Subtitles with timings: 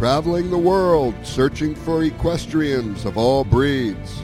[0.00, 4.22] traveling the world searching for equestrians of all breeds.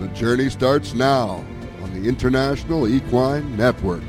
[0.00, 1.44] The journey starts now
[1.82, 4.02] on the International Equine Network.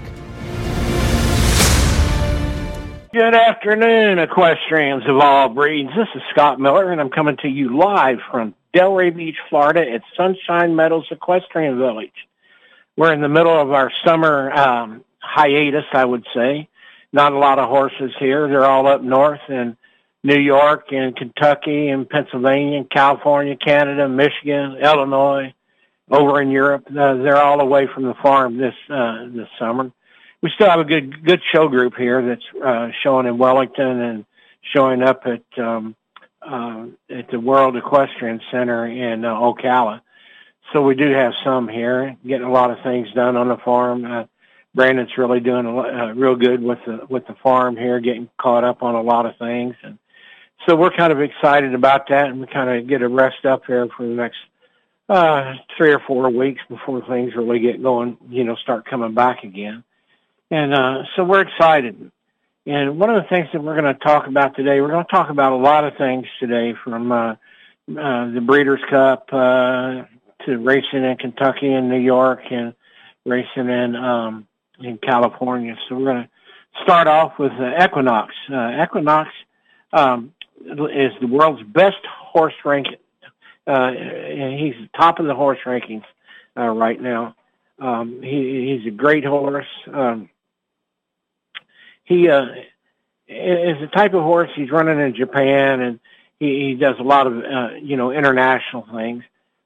[3.13, 5.91] Good afternoon, equestrians of all breeds.
[5.95, 10.01] This is Scott Miller, and I'm coming to you live from Delray Beach, Florida at
[10.17, 12.09] Sunshine Meadows Equestrian Village.
[12.97, 16.67] We're in the middle of our summer um, hiatus, I would say.
[17.11, 18.47] Not a lot of horses here.
[18.47, 19.77] They're all up north in
[20.23, 25.53] New York and Kentucky and Pennsylvania and California, Canada, Michigan, Illinois,
[26.09, 26.85] over in Europe.
[26.87, 29.91] Uh, they're all away from the farm this uh, this summer.
[30.41, 34.25] We still have a good good show group here that's uh, showing in Wellington and
[34.73, 35.95] showing up at um,
[36.41, 40.01] uh, at the World Equestrian Center in uh, Ocala.
[40.71, 44.05] So we do have some here, getting a lot of things done on the farm.
[44.05, 44.25] Uh,
[44.73, 48.63] Brandon's really doing a, uh, real good with the with the farm here, getting caught
[48.63, 49.97] up on a lot of things, and
[50.65, 53.63] so we're kind of excited about that, and we kind of get a rest up
[53.65, 54.37] here for the next
[55.09, 58.17] uh, three or four weeks before things really get going.
[58.29, 59.83] You know, start coming back again,
[60.49, 62.11] and uh, so we're excited.
[62.65, 65.11] And one of the things that we're going to talk about today, we're going to
[65.11, 67.35] talk about a lot of things today, from uh, uh,
[67.87, 70.03] the Breeders' Cup uh,
[70.45, 72.73] to racing in Kentucky and New York, and
[73.25, 74.47] racing in um,
[74.79, 75.75] in California.
[75.87, 76.29] So we're going to
[76.83, 78.33] start off with uh, Equinox.
[78.51, 79.29] Uh, Equinox
[79.91, 80.33] um,
[80.65, 82.95] is the world's best horse ranking.
[83.65, 86.03] Uh, he's top of the horse rankings
[86.57, 87.35] uh, right now.
[87.79, 89.67] Um, he, he's a great horse.
[89.91, 90.29] Um,
[92.03, 92.45] he uh,
[93.27, 95.99] is the type of horse he's running in Japan, and
[96.39, 99.23] he, he does a lot of uh, you know international things.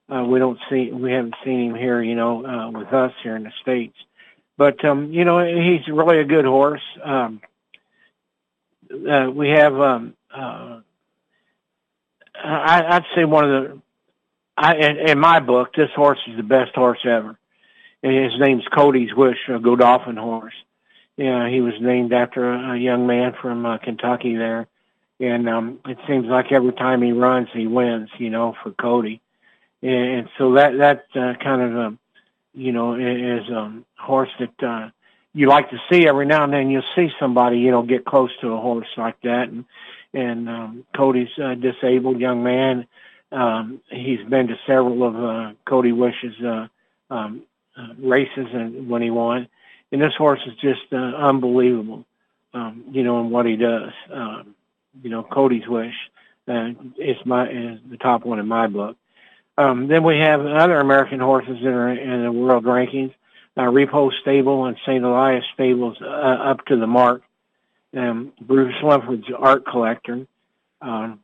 [0.09, 3.35] Uh, we don't see we haven't seen him here, you know, uh, with us here
[3.35, 3.97] in the states.
[4.57, 6.83] But um, you know, he's really a good horse.
[7.03, 7.41] Um,
[8.91, 10.79] uh, we have, um, uh,
[12.43, 13.81] I, I'd say one of the,
[14.57, 17.37] I, in, in my book, this horse is the best horse ever.
[18.01, 20.53] His name's Cody's Wish, a Godolphin horse.
[21.15, 24.67] Yeah, he was named after a, a young man from uh, Kentucky there,
[25.19, 28.09] and um, it seems like every time he runs, he wins.
[28.19, 29.19] You know, for Cody,
[29.81, 31.99] and, and so that that uh, kind of um,
[32.57, 34.89] you know, is a um, horse that uh,
[35.33, 36.71] you like to see every now and then.
[36.71, 39.49] You'll see somebody, you know, get close to a horse like that.
[39.49, 39.65] And
[40.17, 42.87] and um, Cody's a disabled young man.
[43.31, 46.67] Um, he's been to several of uh, Cody Wish's uh,
[47.11, 47.43] um,
[47.77, 49.47] uh, races and when he won.
[49.91, 52.05] And this horse is just uh, unbelievable,
[52.53, 53.91] um, you know, in what he does.
[54.11, 54.55] Um,
[55.03, 55.93] you know, Cody's Wish
[56.47, 58.97] uh, is my is the top one in my book.
[59.57, 63.13] Um, then we have other American horses that are in the world rankings.
[63.55, 65.03] Uh, Repole Stable and St.
[65.03, 67.23] Elias Stables uh, up to the mark.
[67.95, 70.27] Um, Bruce Lunsford's Art Collector.
[70.81, 71.19] Um,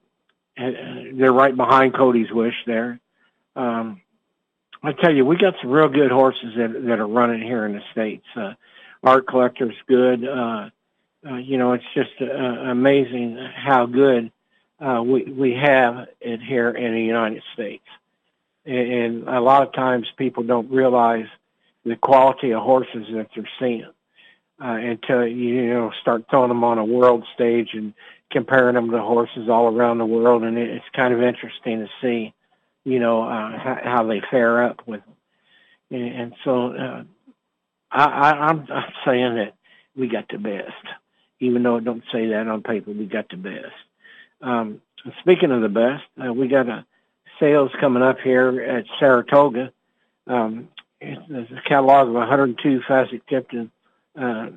[0.57, 2.99] they're right behind Cody's Wish there.
[3.55, 4.01] Um,
[4.81, 7.73] I tell you, we got some real good horses that that are running here in
[7.73, 8.25] the states.
[8.35, 8.53] Uh,
[9.03, 10.27] Art Collector's good.
[10.27, 10.69] Uh,
[11.25, 14.31] uh, you know, it's just uh, amazing how good
[14.79, 17.85] uh, we we have it here in the United States
[18.65, 21.25] and a lot of times people don't realize
[21.85, 23.85] the quality of horses that they're seeing
[24.61, 27.93] uh, until you know start throwing them on a world stage and
[28.33, 32.33] comparing them to horses all around the world, and it's kind of interesting to see,
[32.83, 35.15] you know, uh, how, they fare up with them.
[35.91, 37.03] And, and so uh,
[37.91, 39.53] I, I, I'm, I'm saying that
[39.95, 40.71] we got the best,
[41.39, 42.91] even though it don't say that on paper.
[42.91, 43.75] We got the best.
[44.41, 44.81] Um,
[45.19, 46.85] speaking of the best, uh, we got a
[47.39, 49.71] sales coming up here at Saratoga.
[50.25, 53.69] Um, there's a catalog of 102 Fasig-Tipton uh,
[54.19, 54.47] uh,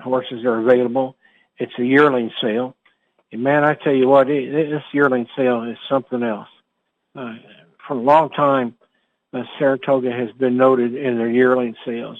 [0.00, 1.16] horses are available.
[1.58, 2.76] It's a yearling sale.
[3.30, 6.48] And man, I tell you what, this yearling sale is something else.
[7.14, 7.34] Uh,
[7.86, 8.74] for a long time,
[9.32, 12.18] uh, Saratoga has been noted in their yearling sales.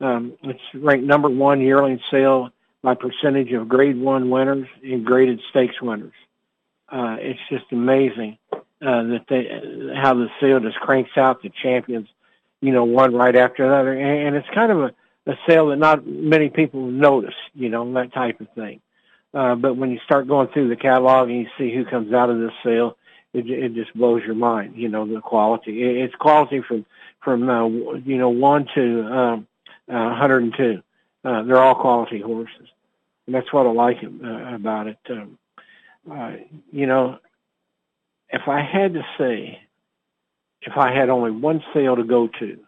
[0.00, 2.50] Um, it's ranked number one yearling sale
[2.82, 6.12] by percentage of grade one winners and graded stakes winners.
[6.88, 12.08] Uh, it's just amazing uh, that they how the sale just cranks out the champions,
[12.60, 14.94] you know, one right after another, and, and it's kind of a,
[15.26, 18.80] a sale that not many people notice, you know, that type of thing.
[19.32, 22.30] Uh, but when you start going through the catalog and you see who comes out
[22.30, 22.96] of this sale,
[23.32, 24.74] it, it just blows your mind.
[24.76, 25.82] You know, the quality.
[25.82, 26.86] It, it's quality from
[27.20, 29.46] from uh, you know one to um,
[29.88, 30.82] uh, 102.
[31.24, 32.68] Uh, they're all quality horses,
[33.26, 34.98] and that's what I like uh, about it.
[35.10, 35.38] Um,
[36.10, 36.32] uh,
[36.70, 37.18] you know,
[38.30, 39.58] if I had to say,
[40.62, 42.58] if I had only one sale to go to,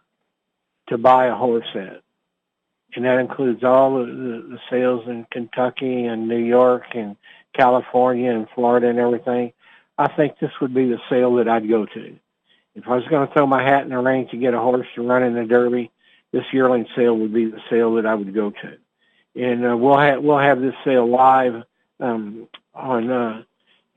[0.89, 2.01] to buy a horse at,
[2.95, 7.15] and that includes all the, the, sales in Kentucky and New York and
[7.53, 9.53] California and Florida and everything,
[9.97, 12.15] I think this would be the sale that I'd go to.
[12.75, 14.87] If I was going to throw my hat in the ring to get a horse
[14.95, 15.91] to run in the Derby,
[16.31, 18.77] this yearling sale would be the sale that I would go to.
[19.35, 21.63] And uh, we'll have we'll have this sale live
[21.99, 23.43] um, on uh,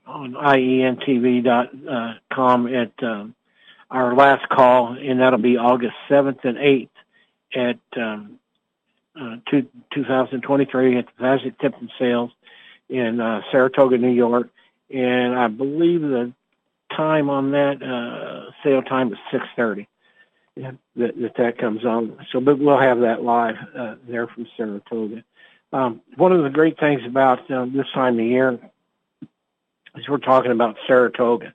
[0.05, 1.47] on ientv.com
[2.67, 3.35] at um,
[3.89, 6.89] our last call, and that'll be August 7th and 8th
[7.53, 8.39] at um,
[9.19, 12.31] uh, two, 2023 at the Fasig-Tipton Sales
[12.89, 14.49] in uh, Saratoga, New York.
[14.89, 16.33] And I believe the
[16.95, 19.87] time on that uh, sale time is 6:30.
[20.55, 22.17] Yeah, that, that that comes on.
[22.31, 25.23] So, but we'll have that live uh, there from Saratoga.
[25.71, 28.59] Um, one of the great things about um, this time of year
[29.95, 31.53] is we're talking about Saratoga,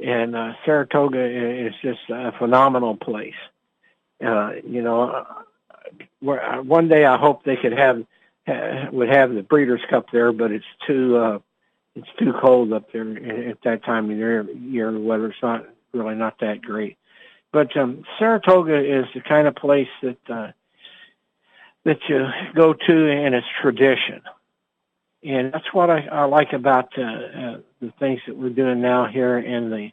[0.00, 3.34] and uh, Saratoga is just a phenomenal place.
[4.24, 5.24] Uh, you know,
[6.26, 8.04] where, uh, one day I hope they could have
[8.92, 11.38] would have the Breeders' Cup there, but it's too uh,
[11.94, 14.42] it's too cold up there at that time of year.
[14.42, 16.96] Year the weather's not really not that great.
[17.52, 20.52] But um, Saratoga is the kind of place that uh,
[21.84, 24.20] that you go to, and it's tradition,
[25.24, 29.06] and that's what I, I like about uh, uh, the things that we're doing now
[29.06, 29.90] here in the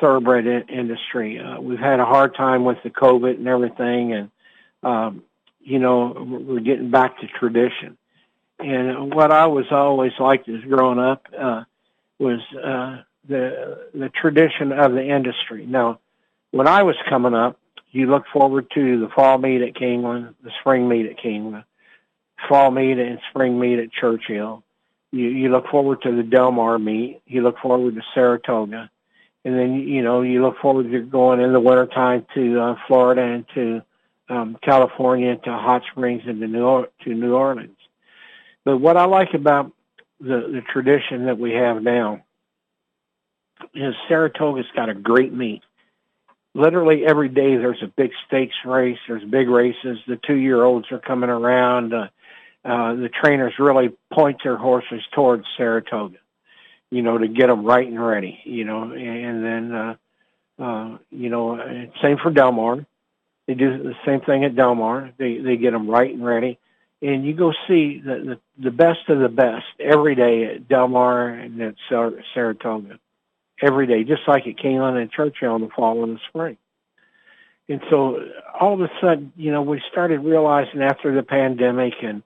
[0.00, 1.38] thoroughbred industry.
[1.38, 4.30] Uh, we've had a hard time with the COVID and everything, and
[4.82, 5.22] um,
[5.66, 7.98] you know we're getting back to tradition.
[8.58, 11.64] And what I was always liked as growing up uh,
[12.18, 15.66] was uh, the the tradition of the industry.
[15.66, 16.00] Now,
[16.52, 17.58] when I was coming up,
[17.90, 21.64] you look forward to the fall meet at Keeneland, the spring meet at Keeneland,
[22.48, 24.62] fall meet and spring meet at Churchill.
[25.12, 27.20] You, you look forward to the Del Mar meet.
[27.26, 28.90] You look forward to Saratoga
[29.46, 33.22] and then you know you look forward to going in the wintertime to uh, Florida
[33.22, 33.80] and to
[34.28, 37.78] um, California to Hot Springs and to New or- to New Orleans.
[38.64, 39.72] But what I like about
[40.20, 42.24] the the tradition that we have now
[43.74, 45.62] is Saratoga's got a great meet.
[46.54, 48.98] Literally every day there's a big stakes race.
[49.06, 49.98] There's big races.
[50.06, 51.94] The two year olds are coming around.
[51.94, 52.08] Uh,
[52.64, 56.18] uh, the trainers really point their horses towards Saratoga
[56.90, 59.94] you know, to get them right and ready, you know, and then, uh,
[60.58, 61.58] uh, you know,
[62.02, 62.86] same for Del Mar.
[63.46, 65.10] They do the same thing at Del Mar.
[65.18, 66.58] They, they get them right and ready.
[67.02, 70.88] And you go see the, the, the best of the best every day at Del
[70.88, 72.98] Mar and at Sar- Saratoga.
[73.62, 76.58] Every day, just like at Keeneland and Churchill in the fall and the spring.
[77.68, 78.20] And so
[78.58, 82.22] all of a sudden, you know, we started realizing after the pandemic and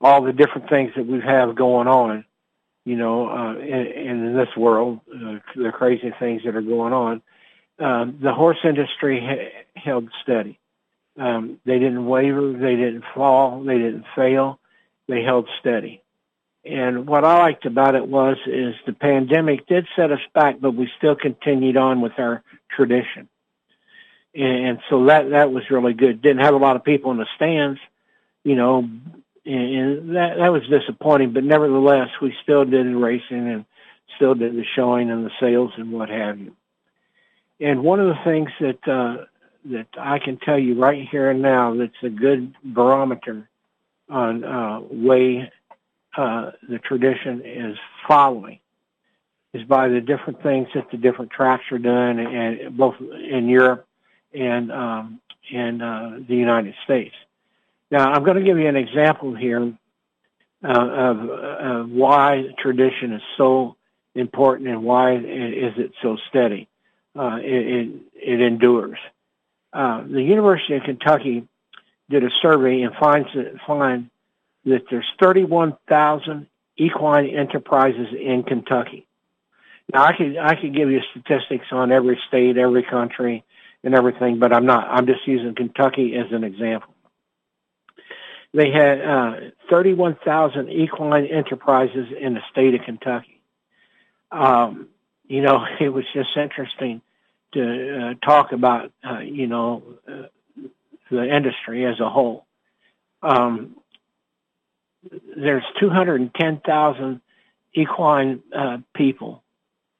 [0.00, 2.24] all the different things that we have going on,
[2.84, 7.22] you know, uh, in, in this world, uh, the crazy things that are going on,
[7.78, 10.58] um, the horse industry ha- held steady.
[11.16, 14.58] Um, they didn't waver, they didn't fall, they didn't fail,
[15.08, 16.02] they held steady.
[16.64, 20.74] And what I liked about it was is the pandemic did set us back, but
[20.74, 22.42] we still continued on with our
[22.74, 23.28] tradition.
[24.34, 26.22] And so that that was really good.
[26.22, 27.78] Didn't have a lot of people in the stands,
[28.42, 28.88] you know,
[29.46, 31.32] and that that was disappointing.
[31.32, 33.64] But nevertheless, we still did the racing and
[34.16, 36.56] still did the showing and the sales and what have you.
[37.60, 39.24] And one of the things that uh,
[39.66, 43.48] that I can tell you right here and now that's a good barometer
[44.08, 45.50] on uh, way
[46.16, 48.60] uh, the tradition is following
[49.54, 53.86] is by the different things that the different tracks are doing, and both in Europe
[54.34, 57.14] and um, in uh, the United States.
[57.90, 59.72] Now, I'm going to give you an example here
[60.64, 63.76] uh, of, of why tradition is so
[64.14, 66.68] important and why is it so steady.
[67.16, 68.98] Uh, it, it, it, endures.
[69.74, 71.48] Uh, the University of Kentucky
[72.08, 74.08] did a survey and finds that, find
[74.64, 79.06] that there's 31,000 equine enterprises in Kentucky.
[79.92, 83.44] Now, I could I could give you statistics on every state, every country,
[83.82, 84.88] and everything, but I'm not.
[84.88, 86.94] I'm just using Kentucky as an example.
[88.54, 89.34] They had uh,
[89.68, 93.42] 31,000 equine enterprises in the state of Kentucky.
[94.30, 94.88] Um,
[95.26, 97.02] you know, it was just interesting
[97.54, 100.26] to uh, talk about, uh, you know, uh,
[101.10, 102.46] the industry as a whole.
[103.22, 103.76] Um,
[105.36, 107.20] there's 210,000
[107.74, 109.42] equine uh, people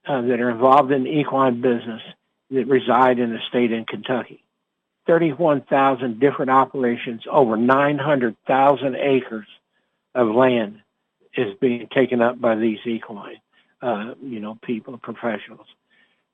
[0.06, 2.02] uh, that are involved in equine business
[2.50, 4.44] that reside in the state in Kentucky.
[5.06, 9.46] 31,000 different operations, over 900,000 acres
[10.14, 10.80] of land
[11.36, 13.36] is being taken up by these equine,
[13.82, 15.66] uh, you know, people, professionals.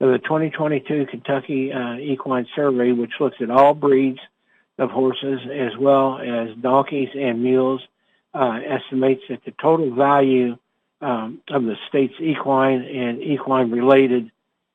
[0.09, 4.19] The 2022 Kentucky uh, Equine Survey, which looks at all breeds
[4.78, 7.83] of horses as well as donkeys and mules,
[8.33, 10.57] uh, estimates that the total value
[11.02, 14.30] um, of the state's equine and equine related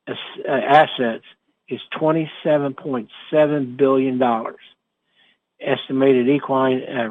[0.06, 0.14] uh,
[0.48, 1.24] assets
[1.68, 4.22] is $27.7 billion.
[5.60, 7.08] Estimated equine uh,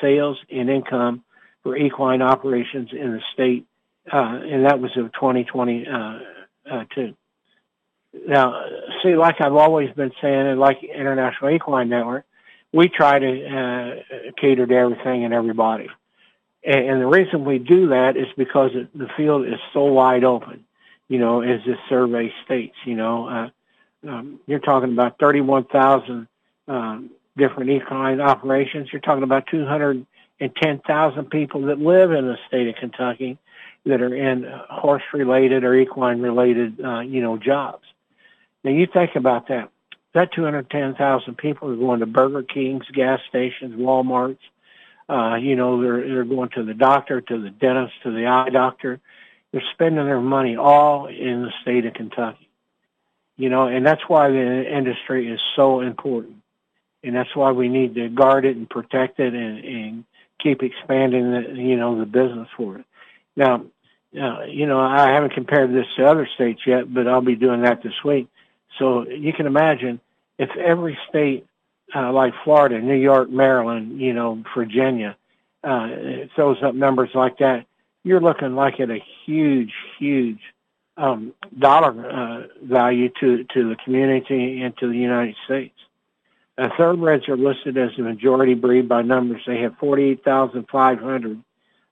[0.00, 1.22] sales and income
[1.62, 3.64] for equine operations in the state,
[4.12, 7.14] uh, and that was of 2022.
[8.26, 8.64] Now,
[9.02, 12.24] see, like I've always been saying, and like International Equine Network,
[12.72, 15.88] we try to uh, cater to everything and everybody.
[16.64, 20.24] And, and the reason we do that is because it, the field is so wide
[20.24, 20.64] open,
[21.08, 23.28] you know, as this survey states, you know.
[23.28, 26.28] Uh, um, you're talking about 31,000
[26.68, 28.88] um, different equine operations.
[28.92, 33.38] You're talking about 210,000 people that live in the state of Kentucky
[33.84, 37.85] that are in horse-related or equine-related, uh, you know, jobs.
[38.66, 39.70] Now you think about that.
[40.12, 44.40] That 210,000 people are going to Burger Kings, gas stations, Walmarts.
[45.08, 48.48] Uh, you know, they're, they're going to the doctor, to the dentist, to the eye
[48.50, 48.98] doctor.
[49.52, 52.48] They're spending their money all in the state of Kentucky.
[53.36, 56.42] You know, and that's why the industry is so important.
[57.04, 60.04] And that's why we need to guard it and protect it and, and
[60.42, 62.84] keep expanding the, you know, the business for it.
[63.36, 63.64] Now,
[64.20, 67.62] uh, you know, I haven't compared this to other states yet, but I'll be doing
[67.62, 68.26] that this week.
[68.78, 70.00] So you can imagine
[70.38, 71.46] if every state
[71.94, 75.16] uh, like Florida, New York, Maryland, you know, Virginia,
[75.62, 75.88] uh,
[76.34, 77.66] throws up numbers like that,
[78.04, 80.40] you're looking like at a huge, huge
[80.96, 85.74] um, dollar uh, value to to the community and to the United States.
[86.58, 89.42] Uh, thoroughbreds are listed as the majority breed by numbers.
[89.46, 91.42] They have 48,500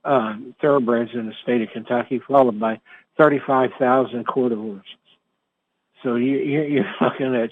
[0.04, 2.81] uh, thoroughbreds in the state of Kentucky, followed by
[3.19, 4.85] 35,000 quarter horses.
[6.04, 7.50] So you, you're looking at,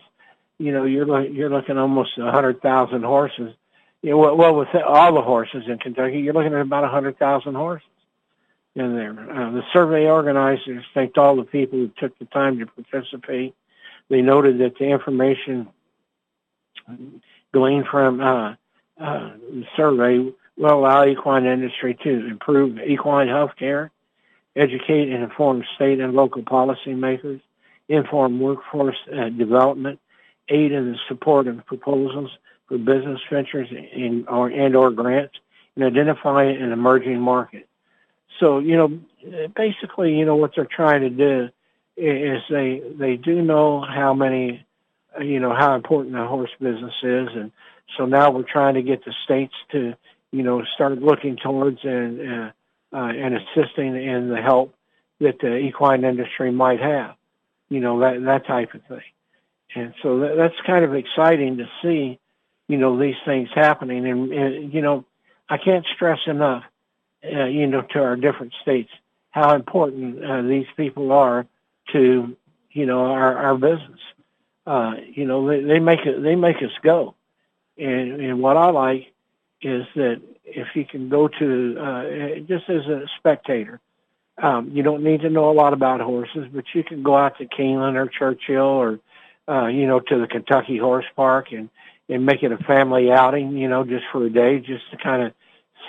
[0.58, 3.54] you know, you're you're looking almost a hundred thousand horses.
[4.02, 7.18] You know, well, with all the horses in Kentucky, you're looking at about a hundred
[7.18, 7.88] thousand horses
[8.74, 9.10] in there.
[9.10, 13.54] Uh, the survey organizers thanked all the people who took the time to participate.
[14.08, 15.68] They noted that the information
[17.52, 18.50] gleaned from uh,
[19.00, 23.90] uh, the survey will allow equine industry to improve equine health care,
[24.56, 27.40] educate and inform state and local policymakers,
[27.92, 30.00] inform workforce uh, development,
[30.48, 32.30] aid in the support of proposals
[32.66, 35.34] for business ventures in, or, and or grants,
[35.76, 37.68] and identify an emerging market.
[38.40, 39.00] So, you know,
[39.54, 41.48] basically, you know, what they're trying to do
[41.96, 44.64] is they, they do know how many,
[45.20, 47.28] you know, how important the horse business is.
[47.34, 47.52] And
[47.96, 49.94] so now we're trying to get the states to,
[50.30, 52.50] you know, start looking towards and, uh,
[52.94, 54.74] uh, and assisting in the help
[55.20, 57.14] that the equine industry might have
[57.72, 59.00] you know, that, that type of thing.
[59.74, 62.18] And so that, that's kind of exciting to see,
[62.68, 64.06] you know, these things happening.
[64.06, 65.06] And, and you know,
[65.48, 66.64] I can't stress enough,
[67.24, 68.90] uh, you know, to our different states
[69.30, 71.46] how important uh, these people are
[71.92, 72.36] to,
[72.72, 74.00] you know, our, our business.
[74.66, 77.14] Uh, you know, they, they make it, they make us go.
[77.78, 79.06] And, and what I like
[79.62, 82.02] is that if you can go to, uh,
[82.40, 83.80] just as a spectator,
[84.38, 87.38] um, you don't need to know a lot about horses, but you can go out
[87.38, 89.00] to Keeneland or Churchill or,
[89.48, 91.68] uh, you know, to the Kentucky Horse Park and,
[92.08, 95.22] and make it a family outing, you know, just for a day, just to kind
[95.22, 95.32] of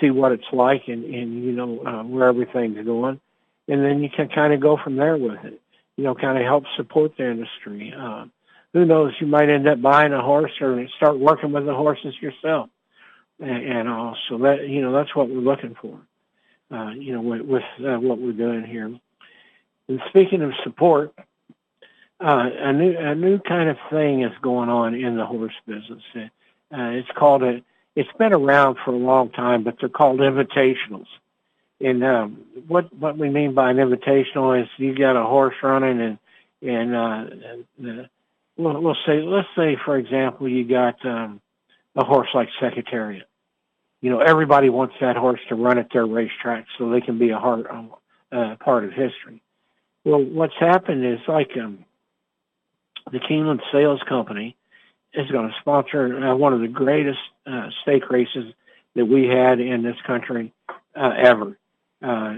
[0.00, 3.20] see what it's like and, and you know, uh, where everything's going.
[3.66, 5.60] And then you can kind of go from there with it,
[5.96, 7.94] you know, kind of help support the industry.
[7.96, 8.26] Uh,
[8.74, 12.14] who knows, you might end up buying a horse or start working with the horses
[12.20, 12.68] yourself.
[13.40, 14.16] And, and all.
[14.28, 15.98] So that, you know, that's what we're looking for
[16.74, 18.92] uh, you know, with, with uh, what we're doing here.
[19.88, 21.14] And speaking of support,
[22.20, 26.02] uh, a new a new kind of thing is going on in the horse business.
[26.16, 26.30] Uh,
[26.70, 27.62] it's called a.
[27.96, 31.06] It's been around for a long time, but they're called invitationals.
[31.80, 36.00] And um, what what we mean by an invitational is you've got a horse running,
[36.00, 36.18] and
[36.62, 37.24] and uh,
[37.78, 38.08] the,
[38.56, 41.40] we'll, we'll say let's say for example you got um,
[41.94, 43.28] a horse like Secretariat
[44.04, 47.30] you know, everybody wants that horse to run at their racetrack so they can be
[47.30, 47.66] a part,
[48.30, 49.40] uh, part of history.
[50.04, 51.86] Well, what's happened is like um,
[53.10, 54.58] the Keeneland Sales Company
[55.14, 58.52] is going to sponsor uh, one of the greatest uh, stake races
[58.94, 60.52] that we had in this country
[60.94, 61.56] uh, ever.
[62.02, 62.34] Uh,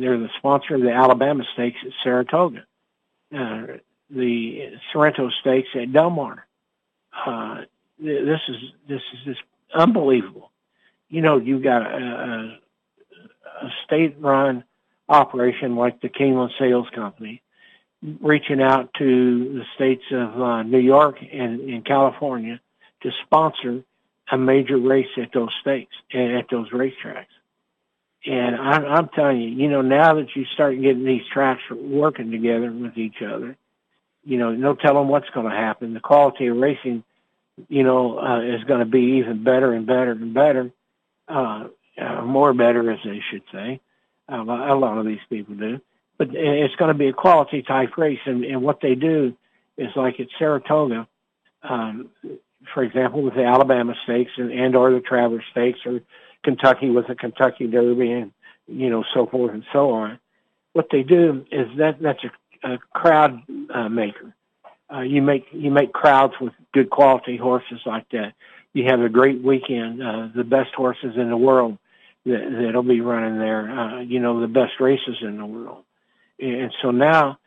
[0.00, 2.64] they're the sponsor of the Alabama Stakes at Saratoga,
[3.32, 3.66] uh,
[4.10, 6.44] the Sorrento Stakes at Del Mar.
[7.24, 7.60] Uh,
[7.96, 8.56] this is
[8.88, 9.40] this is just
[9.72, 10.50] unbelievable
[11.08, 12.58] you know, you've got a,
[13.62, 14.64] a, state-run
[15.08, 17.42] operation like the Keeneland Sales Company
[18.20, 22.60] reaching out to the states of uh, New York and, and California
[23.02, 23.82] to sponsor
[24.30, 27.26] a major race at those states and at those racetracks.
[28.24, 32.32] And I'm, I'm telling you, you know, now that you start getting these tracks working
[32.32, 33.56] together with each other,
[34.24, 35.94] you know, no telling what's going to happen.
[35.94, 37.04] The quality of racing,
[37.68, 40.72] you know, uh, is going to be even better and better and better,
[41.28, 41.68] uh,
[41.98, 43.80] uh, more better, as they should say.
[44.28, 45.80] Uh, a lot of these people do,
[46.18, 48.18] but it's going to be a quality type race.
[48.26, 49.36] And, and what they do
[49.76, 51.06] is like at Saratoga,
[51.62, 52.10] um,
[52.74, 56.00] for example, with the Alabama Stakes and, and or the Travers Stakes or
[56.42, 58.32] Kentucky with the Kentucky Derby and
[58.66, 60.18] you know so forth and so on.
[60.72, 63.42] What they do is that that's a, a crowd
[63.72, 64.34] uh, maker.
[64.92, 68.34] Uh, you make you make crowds with good quality horses like that.
[68.76, 70.02] You have a great weekend.
[70.02, 71.78] Uh, the best horses in the world
[72.26, 73.70] that that'll be running there.
[73.70, 75.82] Uh, you know the best races in the world.
[76.38, 77.38] And so now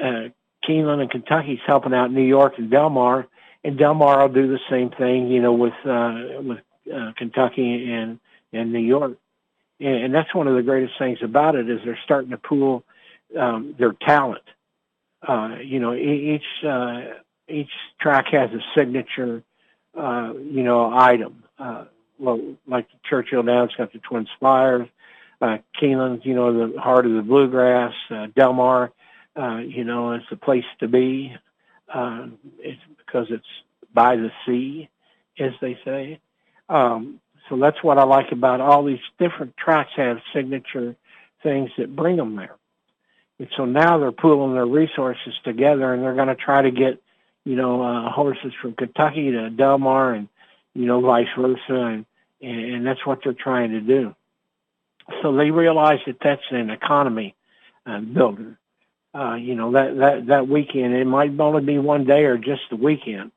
[0.00, 0.28] uh,
[0.64, 3.26] Keeneland and Kentucky's helping out New York and Del Mar,
[3.64, 5.28] and Del Mar will do the same thing.
[5.28, 6.60] You know with uh, with
[6.94, 8.20] uh, Kentucky and
[8.52, 9.18] and New York.
[9.80, 12.84] And, and that's one of the greatest things about it is they're starting to pool
[13.36, 14.44] um, their talent.
[15.26, 17.00] Uh, you know, each uh,
[17.48, 19.42] each track has a signature,
[19.96, 21.42] uh, you know, item.
[21.58, 21.84] Uh,
[22.18, 24.88] well, like Churchill Downs got the Twin Spires,
[25.40, 27.92] uh, Keeneland's, you know, the heart of the bluegrass.
[28.10, 28.92] Uh, Del Mar,
[29.36, 31.36] uh, you know, it's the place to be.
[31.92, 33.46] Uh, it's because it's
[33.92, 34.88] by the sea,
[35.38, 36.20] as they say.
[36.68, 40.96] Um, so that's what I like about all these different tracks have signature
[41.42, 42.56] things that bring them there.
[43.38, 47.00] And so now they're pooling their resources together and they're going to try to get,
[47.46, 50.28] you know, uh, horses from Kentucky to Del Mar and,
[50.74, 51.60] you know, vice versa.
[51.70, 52.04] And,
[52.42, 54.16] and that's what they're trying to do.
[55.22, 57.36] So they realize that that's an economy
[57.86, 58.58] uh, builder.
[59.14, 62.62] Uh, you know, that, that, that weekend, it might only be one day or just
[62.68, 63.30] the weekend.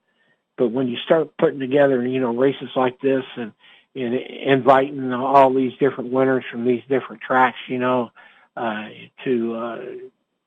[0.57, 3.53] But when you start putting together, you know, races like this and,
[3.95, 8.11] and inviting all these different winners from these different tracks, you know,
[8.57, 8.89] uh,
[9.23, 9.81] to uh,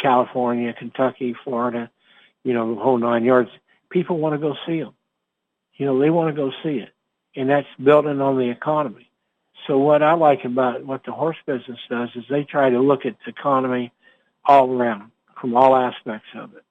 [0.01, 1.90] California, Kentucky, Florida,
[2.44, 3.50] you know, the whole nine yards.
[3.90, 4.94] People want to go see them.
[5.74, 6.90] You know, they want to go see it,
[7.37, 9.11] and that's building on the economy.
[9.66, 13.07] So what I like about what the horse business does is they try to look
[13.07, 13.92] at the economy
[14.44, 16.64] all around from all aspects of it.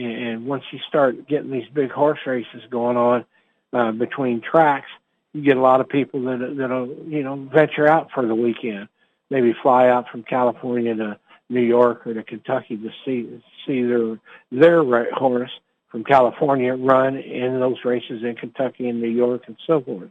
[0.00, 3.24] And once you start getting these big horse races going on
[3.72, 4.88] uh, between tracks,
[5.32, 8.88] you get a lot of people that that'll you know venture out for the weekend,
[9.30, 14.18] maybe fly out from California to New York or to Kentucky to see see their
[14.50, 15.50] their horse
[15.90, 20.10] from California run in those races in Kentucky and New York and so forth.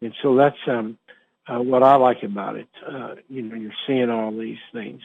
[0.00, 0.98] And so that's um,
[1.46, 2.68] uh, what I like about it.
[2.86, 5.02] Uh, you know, you're seeing all these things,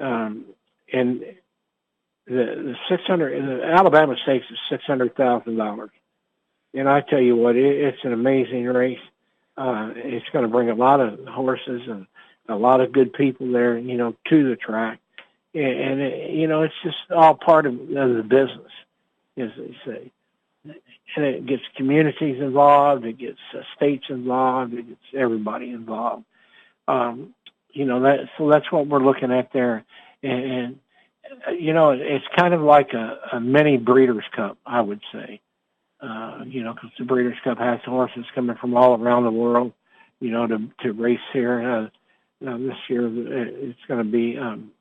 [0.00, 0.46] um,
[0.92, 1.20] and
[2.26, 5.90] the the six hundred the Alabama Stakes is six hundred thousand dollars
[6.74, 8.98] and I tell you what, it, it's an amazing race.
[9.56, 12.06] Uh, it's going to bring a lot of horses and
[12.48, 14.98] a lot of good people there, you know, to the track.
[15.54, 18.72] And, it, you know, it's just all part of, of the business,
[19.36, 20.12] as they say.
[21.16, 26.24] And it gets communities involved, it gets uh, states involved, it gets everybody involved.
[26.88, 27.34] Um,
[27.70, 29.84] you know, that, so that's what we're looking at there.
[30.22, 30.78] And,
[31.46, 35.40] and you know, it's kind of like a, a mini Breeders' Cup, I would say
[36.02, 39.72] uh, you know, because the Breeders' Cup has horses coming from all around the world,
[40.20, 41.62] you know, to to race here.
[41.62, 44.72] Uh, uh, this year it's going to be um,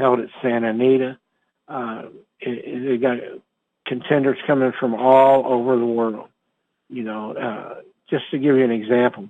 [0.00, 1.18] held at Santa Anita.
[1.68, 2.04] Uh,
[2.40, 3.18] it, it, they got
[3.86, 6.28] contenders coming from all over the world.
[6.88, 7.74] You know, uh,
[8.08, 9.28] just to give you an example,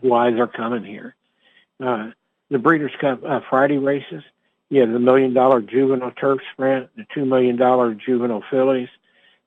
[0.00, 1.16] why they're coming here.
[1.84, 2.10] Uh,
[2.50, 4.22] the Breeders' Cup uh, Friday races,
[4.68, 8.88] you have the million dollar juvenile turf sprint, the two million dollar juvenile fillies,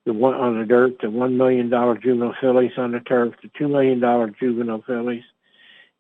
[0.05, 3.49] the one on the dirt, the one million dollar juvenile fillies on the turf, the
[3.57, 5.23] two million dollar juvenile fillies,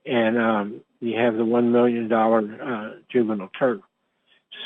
[0.05, 3.81] and um, you have the one million dollar uh, juvenile turf.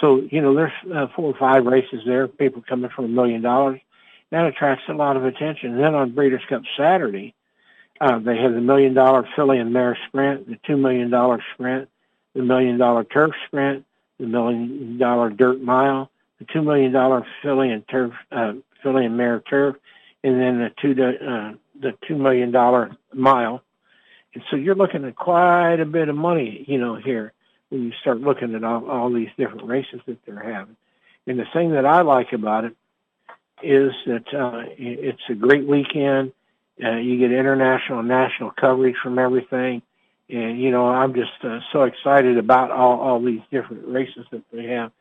[0.01, 2.27] So you know there's uh, four or five races there.
[2.27, 3.79] People coming for a million dollars.
[4.31, 5.77] That attracts a lot of attention.
[5.77, 7.33] Then on Breeders' Cup Saturday,
[7.99, 11.89] uh, they have the million dollar filly and mare sprint, the two million dollar sprint,
[12.35, 13.85] the million dollar turf sprint,
[14.19, 19.17] the million dollar dirt mile, the two million dollar filly and turf uh, filly and
[19.17, 19.75] mare turf,
[20.23, 23.63] and then the two uh, the two million dollar mile.
[24.33, 27.33] And so you're looking at quite a bit of money, you know, here
[27.69, 30.75] when you start looking at all, all these different races that they're having.
[31.27, 32.75] And the thing that I like about it
[33.61, 36.33] is that uh, it's a great weekend.
[36.83, 39.81] Uh, you get international and national coverage from everything.
[40.29, 44.43] And, you know, I'm just uh, so excited about all, all these different races that
[44.51, 44.91] they have.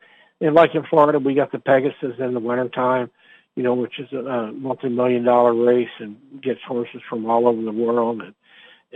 [0.41, 3.09] And like in Florida, we got the Pegasus in the wintertime
[3.59, 7.73] you know, which is a multi-million dollar race and gets horses from all over the
[7.73, 8.33] world, and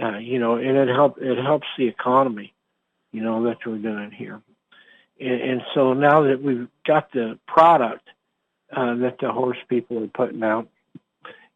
[0.01, 2.52] uh, you know, and it help it helps the economy,
[3.13, 4.41] you know, that we're doing here.
[5.19, 8.05] And, and so now that we've got the product
[8.75, 10.67] uh, that the horse people are putting out,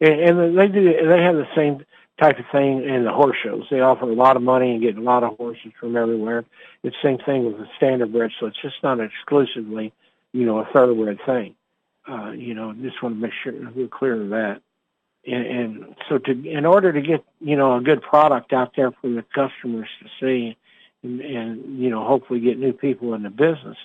[0.00, 1.84] and, and they do, they have the same
[2.18, 3.64] type of thing in the horse shows.
[3.70, 6.44] They offer a lot of money and get a lot of horses from everywhere.
[6.82, 9.92] It's the same thing with the standard bred, so it's just not exclusively,
[10.32, 11.54] you know, a thoroughbred thing.
[12.08, 14.62] Uh, you know, just want to make sure we're clear of that.
[15.26, 18.92] And, and so to, in order to get, you know, a good product out there
[18.92, 20.56] for the customers to see
[21.02, 23.76] and, you know, hopefully get new people in the business,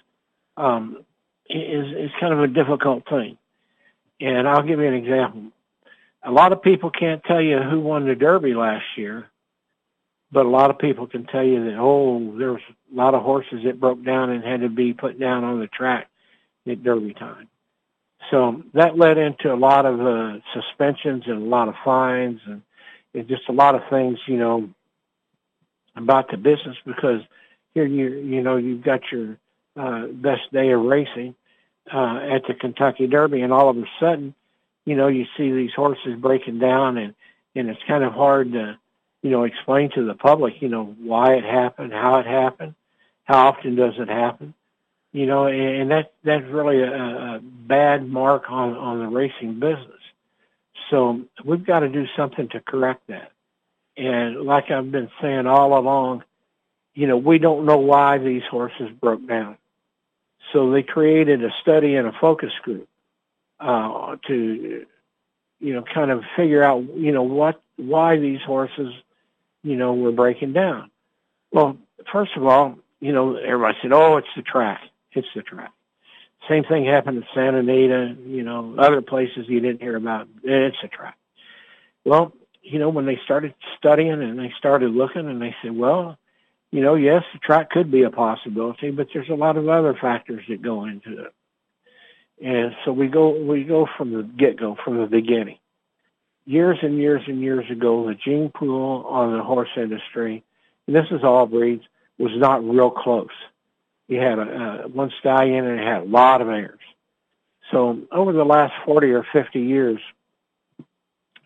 [0.58, 1.04] um,
[1.50, 3.38] is, is kind of a difficult thing.
[4.20, 5.44] And I'll give you an example.
[6.24, 9.30] A lot of people can't tell you who won the Derby last year,
[10.32, 13.22] but a lot of people can tell you that, oh, there was a lot of
[13.22, 16.08] horses that broke down and had to be put down on the track
[16.68, 17.50] at Derby time.
[18.32, 22.62] So that led into a lot of uh, suspensions and a lot of fines and,
[23.14, 24.70] and just a lot of things, you know,
[25.96, 27.22] about the business because
[27.74, 29.38] here you you know you've got your
[29.76, 31.36] uh, best day of racing
[31.92, 34.34] uh, at the Kentucky Derby, and all of a sudden,
[34.86, 37.14] you know, you see these horses breaking down, and
[37.56, 38.78] and it's kind of hard to
[39.22, 42.76] you know explain to the public, you know, why it happened, how it happened,
[43.26, 44.54] how often does it happen,
[45.12, 49.90] you know, and that that's really a, a bad mark on on the racing business.
[50.90, 53.33] So we've got to do something to correct that.
[53.96, 56.24] And like I've been saying all along,
[56.94, 59.58] you know, we don't know why these horses broke down.
[60.52, 62.88] So they created a study and a focus group
[63.60, 64.86] uh, to,
[65.60, 68.94] you know, kind of figure out, you know, what why these horses,
[69.64, 70.92] you know, were breaking down.
[71.52, 71.78] Well,
[72.12, 74.82] first of all, you know, everybody said, "Oh, it's the track."
[75.14, 75.72] It's the track.
[76.50, 80.28] Same thing happened at Santa Anita, you know, other places you didn't hear about.
[80.44, 81.18] It's a track.
[82.04, 86.18] Well, you know, when they started studying and they started looking and they said, well,
[86.72, 89.96] you know, yes, the track could be a possibility, but there's a lot of other
[90.00, 91.34] factors that go into it.
[92.44, 95.60] And so we go, we go from the get-go, from the beginning.
[96.46, 100.44] Years and years and years ago, the gene pool on the horse industry,
[100.88, 101.84] and this is all breeds,
[102.18, 103.28] was not real close.
[104.08, 106.80] You had a, uh, one stallion and it had a lot of heirs.
[107.72, 110.00] So over the last 40 or 50 years,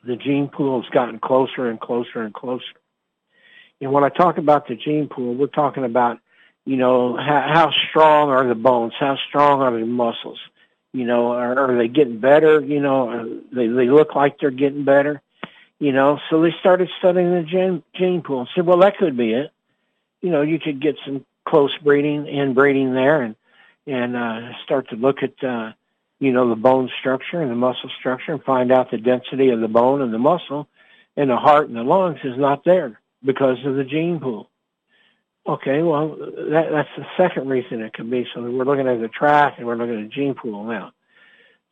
[0.06, 2.64] the gene pool has gotten closer and closer and closer.
[3.82, 6.20] And when I talk about the gene pool, we're talking about,
[6.66, 8.94] you know, how, how strong are the bones?
[9.00, 10.40] How strong are the muscles?
[10.94, 12.60] You know, are, are they getting better?
[12.60, 15.22] You know, they, they look like they're getting better.
[15.80, 19.16] You know, so they started studying the gene, gene pool and said, well, that could
[19.16, 19.52] be it.
[20.22, 23.36] You know, you could get some close breeding, inbreeding there and,
[23.86, 25.74] and, uh, start to look at, uh,
[26.20, 29.60] you know, the bone structure and the muscle structure and find out the density of
[29.60, 30.68] the bone and the muscle
[31.16, 34.50] and the heart and the lungs is not there because of the gene pool.
[35.48, 38.28] Okay, well, that, that's the second reason it could be.
[38.34, 40.92] So we're looking at the track and we're looking at the gene pool now.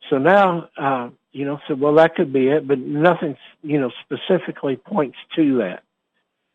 [0.08, 3.90] So now, uh, you know, so well, that could be it, but nothing, you know,
[4.04, 5.82] specifically points to that.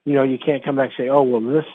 [0.06, 1.66] You know, you can't come back and say, oh, well, this,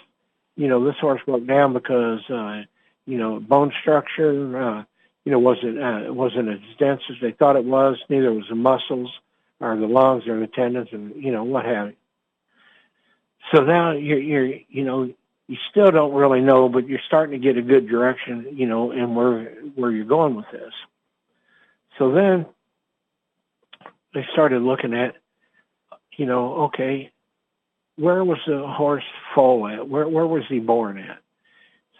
[0.57, 2.63] you know, this horse broke down because, uh,
[3.05, 4.85] you know, bone structure, uh,
[5.27, 7.99] you know, wasn't uh, wasn't as dense as they thought it was.
[8.09, 9.11] Neither was the muscles
[9.59, 11.97] or the lungs or the tendons, and you know what have you.
[13.53, 15.13] So now you're you're you know
[15.49, 18.93] you still don't really know, but you're starting to get a good direction, you know,
[18.93, 20.73] and where where you're going with this.
[21.99, 22.47] So then
[24.15, 25.17] they started looking at,
[26.17, 27.11] you know, okay,
[27.97, 29.89] where was the horse foal at?
[29.89, 31.19] Where where was he born at?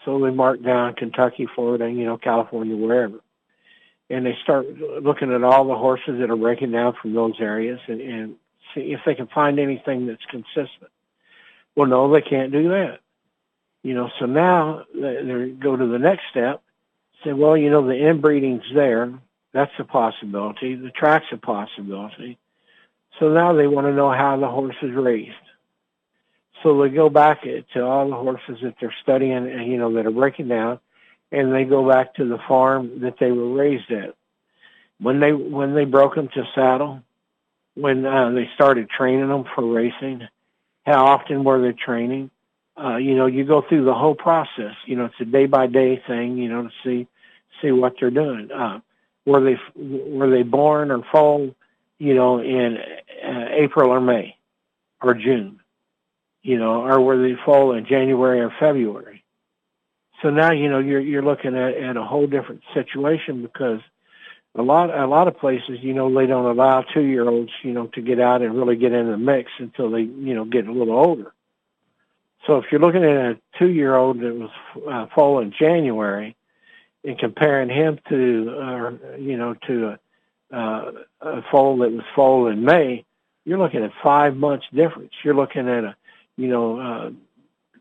[0.07, 3.19] So they mark down Kentucky, Florida, you know, California, wherever.
[4.09, 4.65] And they start
[5.03, 8.35] looking at all the horses that are breaking down from those areas and, and
[8.73, 10.91] see if they can find anything that's consistent.
[11.75, 12.99] Well, no, they can't do that.
[13.83, 16.63] You know, so now they, they go to the next step.
[17.25, 19.11] Say, well, you know, the inbreeding's there.
[19.51, 20.75] That's a possibility.
[20.75, 22.37] The track's a possibility.
[23.19, 25.35] So now they want to know how the horse is raised.
[26.63, 30.11] So they go back to all the horses that they're studying, you know, that are
[30.11, 30.79] breaking down,
[31.31, 34.15] and they go back to the farm that they were raised at.
[34.99, 37.01] When they when they broke them to saddle,
[37.75, 40.27] when uh, they started training them for racing,
[40.85, 42.31] how often were they training?
[42.75, 44.73] Uh, you know, you go through the whole process.
[44.85, 46.37] You know, it's a day by day thing.
[46.37, 47.07] You know, to see
[47.61, 48.49] see what they're doing.
[48.51, 48.79] Uh,
[49.25, 51.55] were they were they born or foal?
[51.99, 52.77] You know, in
[53.23, 54.35] uh, April or May
[55.01, 55.59] or June
[56.47, 59.21] you know, or where they fall in January or February.
[60.21, 63.81] So now, you know, you're you're looking at, at a whole different situation because
[64.55, 67.73] a lot a lot of places, you know, they don't allow two year olds, you
[67.73, 70.67] know, to get out and really get in the mix until they, you know, get
[70.67, 71.33] a little older.
[72.45, 74.49] So if you're looking at a two-year-old that was
[74.89, 76.37] uh, foal in January
[77.03, 79.97] and comparing him to, uh, you know, to
[80.53, 83.03] a, uh, a foal that was foal in May,
[83.43, 85.11] you're looking at five months difference.
[85.25, 85.95] You're looking at a,
[86.37, 87.09] you know, uh,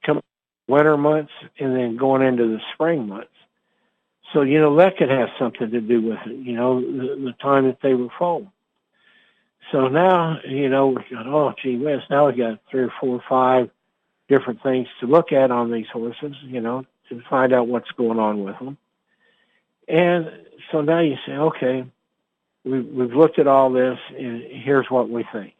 [0.05, 0.21] come
[0.67, 3.29] winter months and then going into the spring months.
[4.33, 7.35] So, you know, that could have something to do with it, you know, the, the
[7.41, 8.51] time that they were foal.
[9.73, 13.17] So now, you know, we're going, oh, gee whiz, now we got three or four
[13.17, 13.71] or five
[14.29, 18.19] different things to look at on these horses, you know, to find out what's going
[18.19, 18.77] on with them.
[19.89, 20.31] And
[20.71, 21.85] so now you say, okay,
[22.65, 25.55] we've, we've looked at all this, and here's what we think.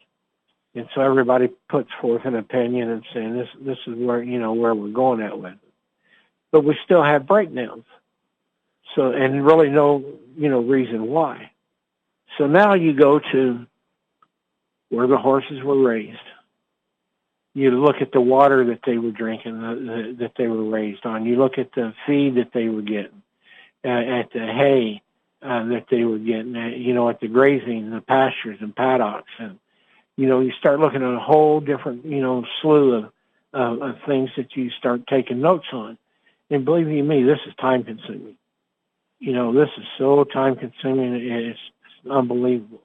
[0.77, 4.53] And so everybody puts forth an opinion and saying this this is where you know
[4.53, 5.59] where we're going at with it.
[6.51, 7.85] But we still have breakdowns.
[8.95, 10.03] So and really no
[10.37, 11.51] you know reason why.
[12.37, 13.65] So now you go to
[14.89, 16.19] where the horses were raised
[17.57, 21.03] you look at the water that they were drinking, the, the, that they were raised
[21.07, 21.25] on.
[21.25, 23.23] You look at the feed that they were getting,
[23.83, 25.01] uh, at the hay
[25.41, 29.31] uh, that they were getting, uh, you know, at the grazing, the pastures and paddocks,
[29.39, 29.57] and
[30.17, 33.03] you know, you start looking at a whole different, you know, slew of,
[33.53, 35.97] uh, of things that you start taking notes on.
[36.49, 38.35] And believe you me, this is time consuming.
[39.19, 41.15] You know, this is so time consuming.
[41.15, 42.81] It's, it's unbelievable.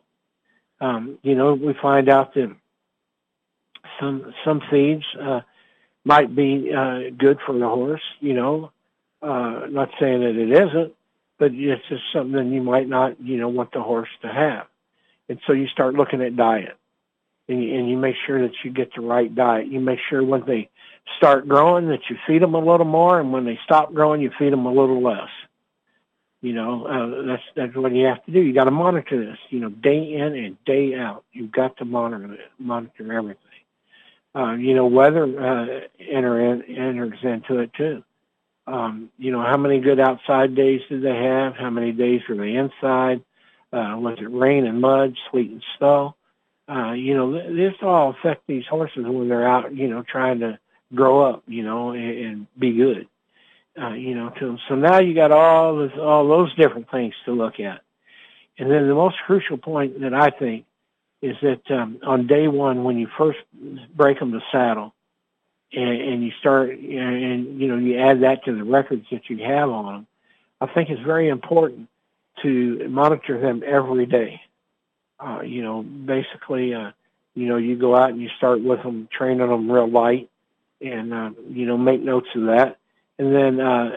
[0.81, 2.55] Um, you know, we find out that
[4.01, 5.41] some some feeds uh,
[6.05, 8.03] might be uh, good for the horse.
[8.21, 8.73] You know,
[9.23, 10.93] uh, not saying that it isn't,
[11.39, 14.67] but it's just something that you might not you know want the horse to have.
[15.29, 16.77] And so you start looking at diet,
[17.53, 19.69] and you, and you make sure that you get the right diet.
[19.69, 20.69] You make sure when they
[21.19, 24.31] start growing that you feed them a little more, and when they stop growing, you
[24.39, 25.29] feed them a little less.
[26.41, 28.41] You know, uh, that's that's what you have to do.
[28.41, 29.39] You got to monitor this.
[29.51, 33.39] You know, day in and day out, you've got to monitor monitor everything.
[34.35, 38.03] Uh, you know, weather uh, enter in, enters into it too.
[38.67, 41.55] Um, you know, how many good outside days did they have?
[41.55, 43.23] How many days were they inside?
[43.73, 46.15] Uh, was it rain and mud, sleet and snow?
[46.69, 50.59] Uh, you know, this all affect these horses when they're out, you know, trying to
[50.95, 53.09] grow up, you know, and, and be good,
[53.81, 54.59] uh, you know, to them.
[54.69, 57.83] So now you got all this, all those different things to look at.
[58.59, 60.67] And then the most crucial point that I think
[61.21, 63.39] is that um, on day one when you first
[63.95, 64.93] break them to saddle
[65.73, 69.39] and, and you start and you know you add that to the records that you
[69.39, 70.07] have on them,
[70.61, 71.89] I think it's very important
[72.43, 74.41] to monitor them every day.
[75.23, 76.91] Uh, you know, basically, uh,
[77.35, 80.29] you know, you go out and you start with them, training them real light,
[80.81, 82.79] and uh, you know, make notes of that,
[83.19, 83.97] and then uh,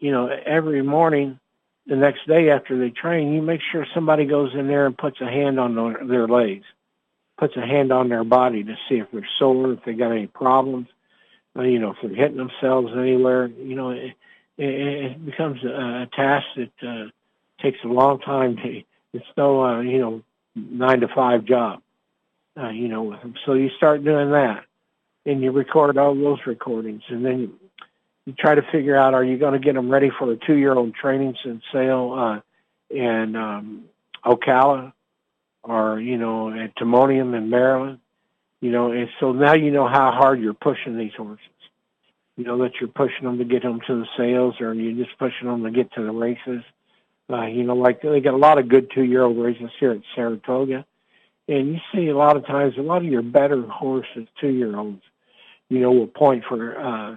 [0.00, 1.38] you know, every morning
[1.86, 5.20] the next day after they train, you make sure somebody goes in there and puts
[5.20, 5.74] a hand on
[6.08, 6.64] their legs,
[7.38, 10.26] puts a hand on their body to see if they're sore, if they got any
[10.26, 10.88] problems,
[11.56, 13.46] uh, you know, if they're hitting themselves anywhere.
[13.46, 14.14] You know, it,
[14.58, 17.04] it becomes a, task that uh,
[17.62, 18.56] takes a long time.
[18.56, 20.22] To, it's no, uh, you know,
[20.56, 21.82] nine to five job,
[22.60, 23.16] uh, you know.
[23.44, 24.64] So you start doing that,
[25.24, 27.60] and you record all those recordings, and then you
[28.24, 30.94] you try to figure out are you going to get them ready for a two-year-old
[30.94, 31.36] training
[31.72, 32.40] sale uh,
[32.90, 33.84] in um,
[34.24, 34.92] Ocala
[35.62, 37.98] or you know at Timonium in Maryland.
[38.60, 41.44] You know, and so now you know how hard you're pushing these horses.
[42.36, 45.18] You know that you're pushing them to get them to the sales, or you're just
[45.18, 46.62] pushing them to get to the races.
[47.28, 50.84] Uh, you know, like they got a lot of good two-year-old races here at Saratoga,
[51.48, 55.02] and you see a lot of times a lot of your better horses, two-year-olds,
[55.68, 57.16] you know, will point for uh,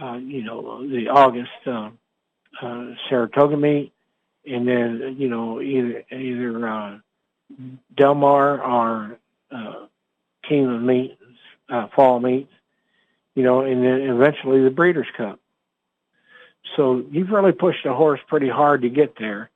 [0.00, 1.90] uh, you know, the August uh,
[2.62, 3.92] uh, Saratoga meet,
[4.46, 6.98] and then you know either either uh,
[7.96, 9.18] Del Mar or
[9.50, 9.86] uh,
[10.48, 11.20] Keeneland meets,
[11.68, 12.52] uh, fall meets,
[13.34, 15.40] you know, and then eventually the Breeders' Cup.
[16.76, 19.50] So you've really pushed a horse pretty hard to get there,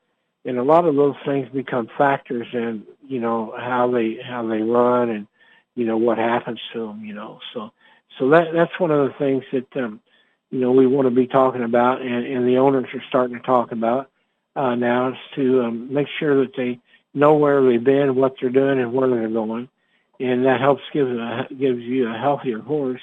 [0.44, 4.62] and a lot of those things become factors in you know how they how they
[4.62, 5.27] run and
[5.75, 7.05] you know what happens to them.
[7.05, 7.70] You know, so
[8.18, 10.01] so that that's one of the things that um,
[10.53, 13.42] you know, we want to be talking about, and, and the owners are starting to
[13.42, 14.11] talk about
[14.55, 16.79] uh, now, is to um, make sure that they
[17.14, 19.68] know where they've been, what they're doing, and where they're going,
[20.20, 23.01] and that helps give a, gives you a healthier horse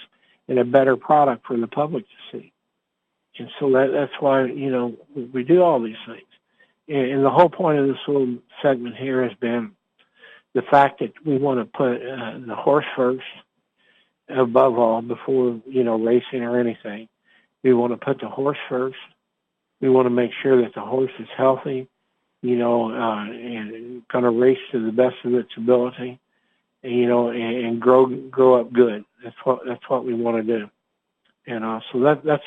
[0.48, 2.54] and a better product for the public to see.
[3.40, 4.96] And so that, that's why you know
[5.34, 6.22] we do all these things.
[6.88, 9.72] And, and the whole point of this little segment here has been
[10.54, 13.24] the fact that we want to put uh, the horse first
[14.28, 17.08] above all before you know racing or anything
[17.64, 18.98] we want to put the horse first.
[19.82, 21.88] We want to make sure that the horse is healthy,
[22.42, 26.20] you know, uh, and going to race to the best of its ability,
[26.84, 29.06] and, you know, and, and grow grow up good.
[29.24, 30.70] That's what that's what we want to do.
[31.48, 32.44] And uh, so that that's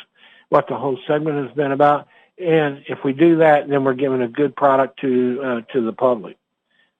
[0.53, 2.07] what the whole segment has been about.
[2.38, 5.95] And if we do that, then we're giving a good product to uh, to the
[5.95, 6.37] public.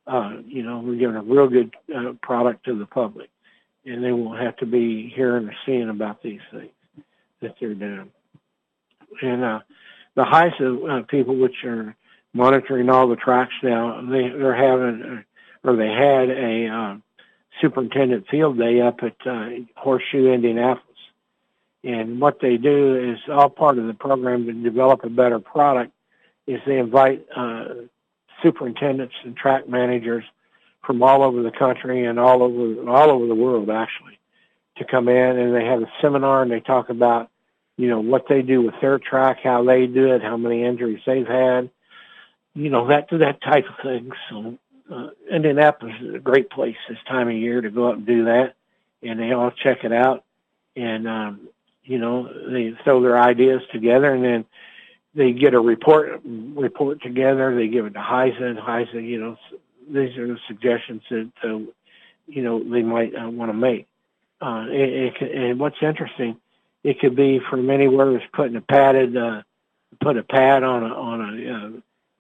[0.07, 3.29] Uh, you know, we're giving a real good uh, product to the public,
[3.85, 6.71] and they won't have to be hearing or seeing about these things
[7.43, 8.11] that they're doing.
[9.21, 9.61] And uh,
[10.15, 11.95] the HISA uh, people, which are
[12.33, 15.25] monitoring all the tracks now, they they're having
[15.65, 16.97] uh, or they had a uh,
[17.61, 20.92] superintendent field day up at uh, Horseshoe, Indianapolis.
[21.85, 25.93] And what they do is all part of the program to develop a better product
[26.47, 27.69] is they invite uh,
[28.43, 30.25] superintendents and track managers
[30.85, 34.19] from all over the country and all over all over the world actually
[34.77, 37.31] to come in and they have a seminar and they talk about
[37.77, 41.01] you know what they do with their track, how they do it, how many injuries
[41.07, 41.71] they've had,
[42.55, 44.13] you know that that type of thing.
[44.29, 44.59] So
[44.93, 48.25] uh, Indianapolis is a great place this time of year to go up and do
[48.27, 48.55] that,
[49.03, 50.25] and they all check it out,
[50.77, 51.49] and um,
[51.85, 54.45] you know they throw their ideas together, and then
[55.15, 57.55] they get a report report together.
[57.55, 59.37] They give it to HISA, and HISA, you know,
[59.89, 61.59] these are the suggestions that uh,
[62.27, 63.87] you know they might uh, want to make.
[64.41, 66.37] Uh, it, it, and what's interesting,
[66.83, 69.43] it could be from anywhere as putting a padded, uh,
[70.01, 71.71] put a pad on a on a uh,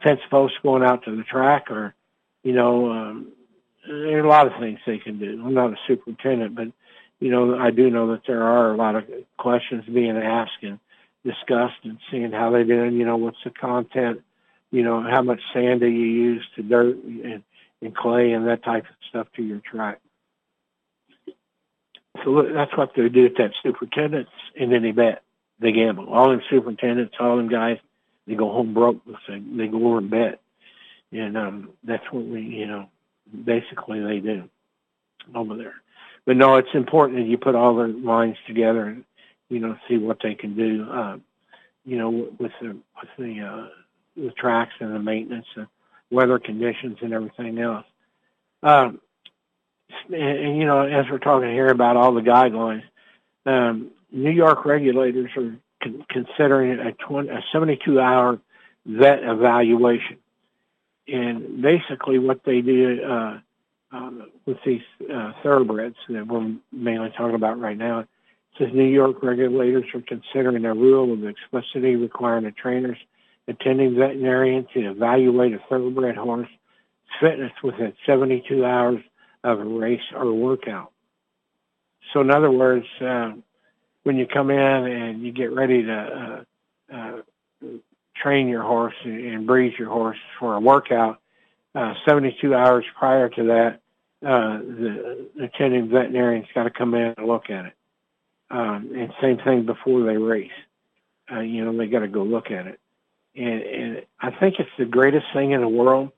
[0.02, 1.94] fence post going out to the track, or
[2.42, 3.32] you know, um,
[3.86, 5.42] there are a lot of things they can do.
[5.44, 6.68] I'm not a superintendent, but
[7.22, 9.04] you know, I do know that there are a lot of
[9.38, 10.78] questions being asked and
[11.24, 12.84] discussed and seeing how they do.
[12.84, 14.22] You know, what's the content?
[14.70, 17.42] You know, how much sand do you use to dirt and,
[17.80, 20.00] and clay and that type of stuff to your track.
[22.24, 25.22] So that's what they do at that superintendents, and then they bet.
[25.58, 26.12] They gamble.
[26.12, 27.78] All them superintendents, all them guys,
[28.26, 29.00] they go home broke.
[29.28, 30.40] They go over and bet
[31.12, 32.88] and um, that's what we, you know,
[33.44, 34.48] basically they do
[35.34, 35.74] over there.
[36.26, 39.04] But no, it's important that you put all the lines together and
[39.48, 40.88] you know see what they can do.
[40.90, 41.16] Uh,
[41.84, 43.68] you know, with the with the uh,
[44.16, 45.66] the tracks and the maintenance, and
[46.10, 47.86] weather conditions, and everything else.
[48.62, 49.00] Um,
[50.06, 52.84] and, and you know, as we're talking here about all the guidelines,
[53.46, 58.38] um, New York regulators are con- considering a, 20, a 72 hour
[58.86, 60.18] vet evaluation
[61.08, 63.38] and basically what they do uh,
[63.92, 64.10] uh,
[64.46, 68.08] with these uh, thoroughbreds that we're mainly talking about right now, it
[68.58, 72.98] says New York regulators are considering a rule of explicitly requiring the trainers
[73.48, 76.48] attending veterinarian to evaluate a thoroughbred horse
[77.20, 79.00] fitness within 72 hours
[79.44, 80.92] of a race or workout.
[82.12, 83.32] So in other words, uh,
[84.04, 86.44] when you come in and you get ready to
[86.92, 87.68] uh, uh,
[88.16, 91.20] train your horse and breeze your horse for a workout,
[91.74, 93.80] uh, 72 hours prior to that,
[94.24, 97.72] uh, the attending veterinarian's got to come in and look at it.
[98.50, 100.50] Um, and same thing before they race.
[101.30, 102.78] Uh, you know, they got to go look at it.
[103.34, 106.12] And, and I think it's the greatest thing in the world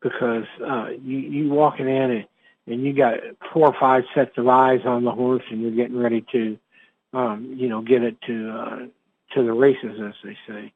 [0.00, 2.26] because uh, you, you walking in and,
[2.66, 3.18] and you got
[3.52, 6.58] four or five sets of eyes on the horse and you're getting ready to,
[7.12, 8.78] um, you know, get it to, uh,
[9.34, 10.72] to the races, as they say.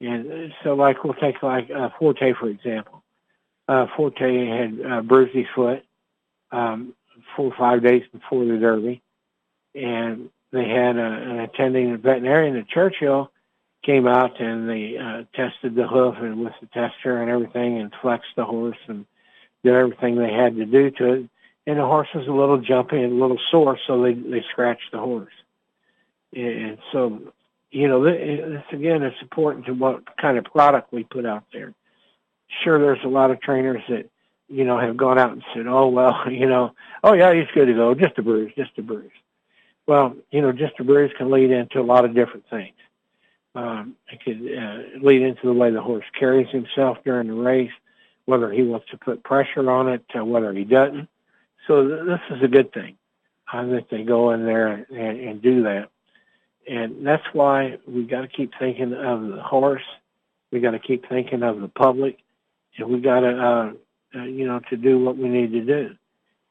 [0.00, 3.01] And so, like, we'll take like uh, Forte for example.
[3.68, 5.84] Uh, Forte had uh, bruised his foot
[6.50, 6.94] um,
[7.36, 9.02] four or five days before the Derby,
[9.74, 13.30] and they had a, an attending veterinarian at Churchill
[13.84, 17.92] came out and they uh, tested the hoof and with the tester and everything and
[18.00, 19.06] flexed the horse and
[19.64, 21.28] did everything they had to do to it.
[21.66, 24.90] And the horse was a little jumpy and a little sore, so they they scratched
[24.92, 25.32] the horse.
[26.34, 27.32] And so
[27.70, 31.72] you know, this again, it's important to what kind of product we put out there.
[32.62, 34.08] Sure, there's a lot of trainers that,
[34.48, 37.66] you know, have gone out and said, oh, well, you know, oh, yeah, he's good
[37.66, 39.10] to go, just a bruise, just a bruise.
[39.86, 42.74] Well, you know, just a bruise can lead into a lot of different things.
[43.54, 47.72] Um, it could uh, lead into the way the horse carries himself during the race,
[48.24, 51.08] whether he wants to put pressure on it, uh, whether he doesn't.
[51.66, 52.96] So th- this is a good thing
[53.52, 55.88] uh, that they go in there and, and do that.
[56.68, 59.82] And that's why we got to keep thinking of the horse.
[60.50, 62.18] We got to keep thinking of the public,
[62.78, 65.90] and we got to, uh, uh, you know, to do what we need to do.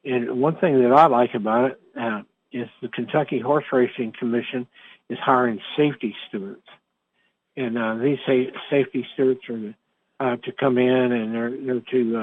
[0.03, 4.67] And one thing that I like about it uh, is the Kentucky Horse Racing Commission
[5.09, 6.65] is hiring safety stewards,
[7.55, 9.75] and uh, these sa- safety stewards are
[10.19, 12.17] uh, to come in and they're, they're to,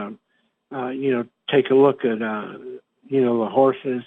[0.72, 2.52] uh, uh, you know, take a look at, uh,
[3.08, 4.02] you know, the horses,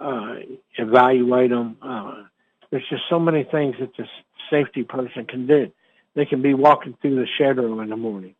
[0.00, 0.34] uh,
[0.76, 1.76] evaluate them.
[1.80, 2.24] Uh,
[2.70, 4.06] there's just so many things that the
[4.50, 5.70] safety person can do.
[6.14, 8.34] They can be walking through the shed row in the morning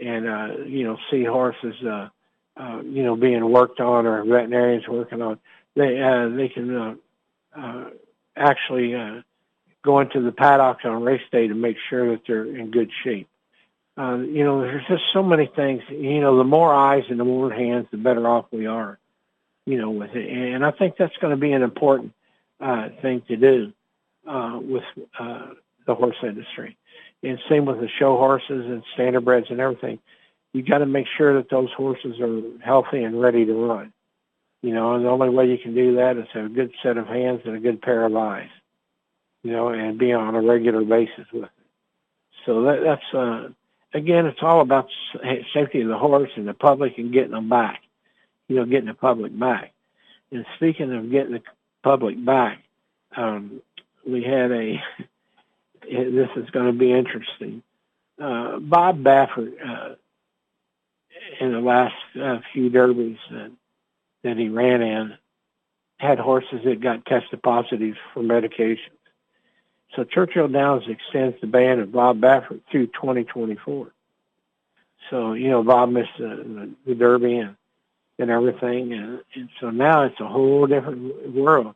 [0.00, 2.08] and, uh, you know, see horses, uh,
[2.56, 5.38] uh, you know, being worked on or veterinarians working on.
[5.76, 6.94] They, uh, they can, uh,
[7.56, 7.90] uh,
[8.36, 9.22] actually uh,
[9.82, 13.28] go into the paddocks on race day to make sure that they're in good shape.
[13.96, 15.82] Uh, you know, there's just so many things.
[15.88, 18.98] You know, the more eyes and the more hands, the better off we are.
[19.66, 22.12] You know, with it, and I think that's going to be an important
[22.60, 23.72] uh, thing to do
[24.26, 24.84] uh, with
[25.18, 25.48] uh,
[25.86, 26.76] the horse industry.
[27.22, 29.98] And same with the show horses and standardbreds and everything.
[30.52, 33.92] You got to make sure that those horses are healthy and ready to run.
[34.62, 36.98] You know, and the only way you can do that is have a good set
[36.98, 38.48] of hands and a good pair of eyes.
[39.42, 41.50] You know, and be on a regular basis with it.
[42.44, 43.48] So that, that's uh,
[43.94, 44.88] again, it's all about
[45.54, 47.80] safety of the horse and the public and getting them back.
[48.48, 49.72] You know, getting the public back.
[50.32, 51.42] And speaking of getting the
[51.82, 52.58] public back,
[53.16, 53.62] um,
[54.06, 54.82] we had a.
[55.90, 57.62] this is going to be interesting.
[58.20, 59.94] Uh, Bob Baffert, uh,
[61.40, 63.50] in the last uh, few derbies that,
[64.22, 65.14] that he ran in,
[65.98, 68.78] had horses that got tested positive for medications.
[69.94, 73.92] So Churchill Downs extends the ban of Bob Baffert through 2024.
[75.10, 77.56] So, you know, Bob missed the, the, Derby and,
[78.18, 78.92] and everything.
[78.92, 81.74] And, and so now it's a whole different world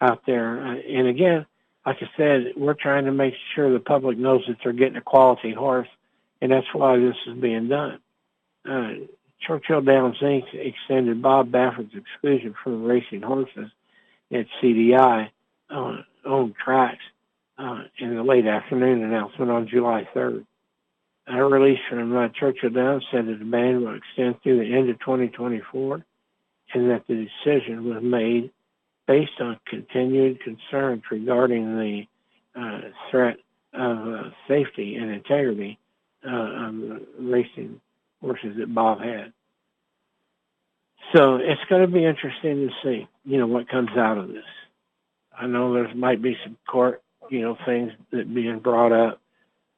[0.00, 0.66] out there.
[0.66, 1.46] Uh, and again,
[1.86, 5.02] like I said, we're trying to make sure the public knows that they're getting a
[5.02, 5.88] quality horse,
[6.40, 8.00] and that's why this is being done.
[8.68, 8.92] Uh,
[9.46, 10.44] Churchill Downs Inc.
[10.54, 13.70] extended Bob Baffert's exclusion from racing horses
[14.32, 15.28] at CDI
[15.70, 17.02] on, on tracks
[17.58, 20.46] uh, in the late afternoon announcement on July 3rd.
[21.26, 24.90] A release from uh, Churchill Downs said that the ban will extend through the end
[24.90, 26.04] of 2024
[26.74, 28.50] and that the decision was made
[29.06, 32.06] based on continued concerns regarding the
[32.58, 32.80] uh,
[33.10, 33.36] threat
[33.72, 35.78] of uh, safety and integrity
[36.26, 37.80] uh, of the racing
[38.20, 39.32] horses that Bob had.
[41.14, 44.44] So it's going to be interesting to see, you know, what comes out of this.
[45.36, 49.20] I know there might be some court, you know, things that being brought up,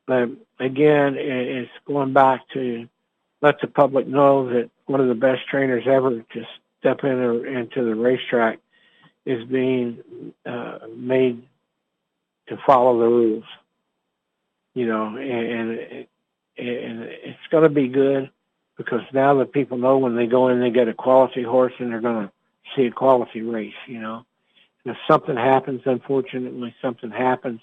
[0.07, 0.29] but
[0.61, 2.89] again, it's going back to
[3.43, 6.47] let the public know that one of the best trainers ever to
[6.79, 8.61] step in into the racetrack
[9.27, 9.99] is being
[10.47, 11.43] uh, made
[12.49, 13.45] to follow the rules.
[14.75, 16.07] You know, and, and,
[16.59, 18.31] and it's going to be good
[18.77, 21.91] because now that people know when they go in, they get a quality horse and
[21.91, 22.33] they're going to
[22.75, 23.75] see a quality race.
[23.87, 24.25] You know,
[24.85, 27.61] and if something happens, unfortunately, something happens,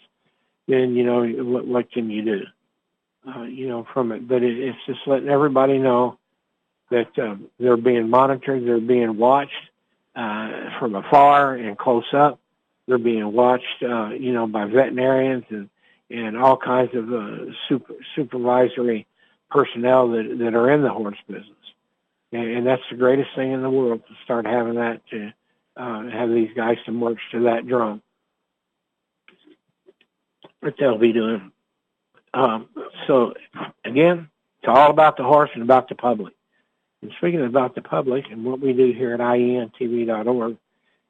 [0.67, 2.41] then you know what, what can you do?
[3.25, 6.17] Uh, you know, from it, but it, it's just letting everybody know
[6.89, 9.53] that um, they're being monitored, they're being watched,
[10.15, 12.39] uh, from afar and close up.
[12.87, 15.69] They're being watched, uh, you know, by veterinarians and,
[16.09, 19.07] and all kinds of uh, super, supervisory
[19.49, 21.47] personnel that, that are in the horse business.
[22.31, 25.33] And, and that's the greatest thing in the world to start having that to
[25.77, 28.01] uh, have these guys to march to that drum.
[30.63, 31.51] that they'll be doing.
[32.33, 32.69] Um,
[33.07, 33.33] so
[33.85, 36.33] again, it's all about the horse and about the public.
[37.03, 40.57] And speaking about the public and what we do here at ientv.org,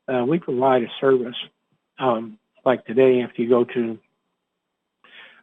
[0.08, 1.36] uh, we provide a service.
[2.00, 4.00] Um, like today, if you go to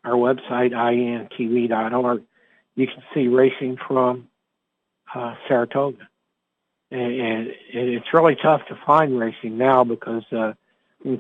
[0.03, 2.23] our website, ientv.org,
[2.75, 4.27] you can see racing from
[5.15, 6.09] uh, Saratoga.
[6.91, 10.55] And, and it's really tough to find racing now because uh,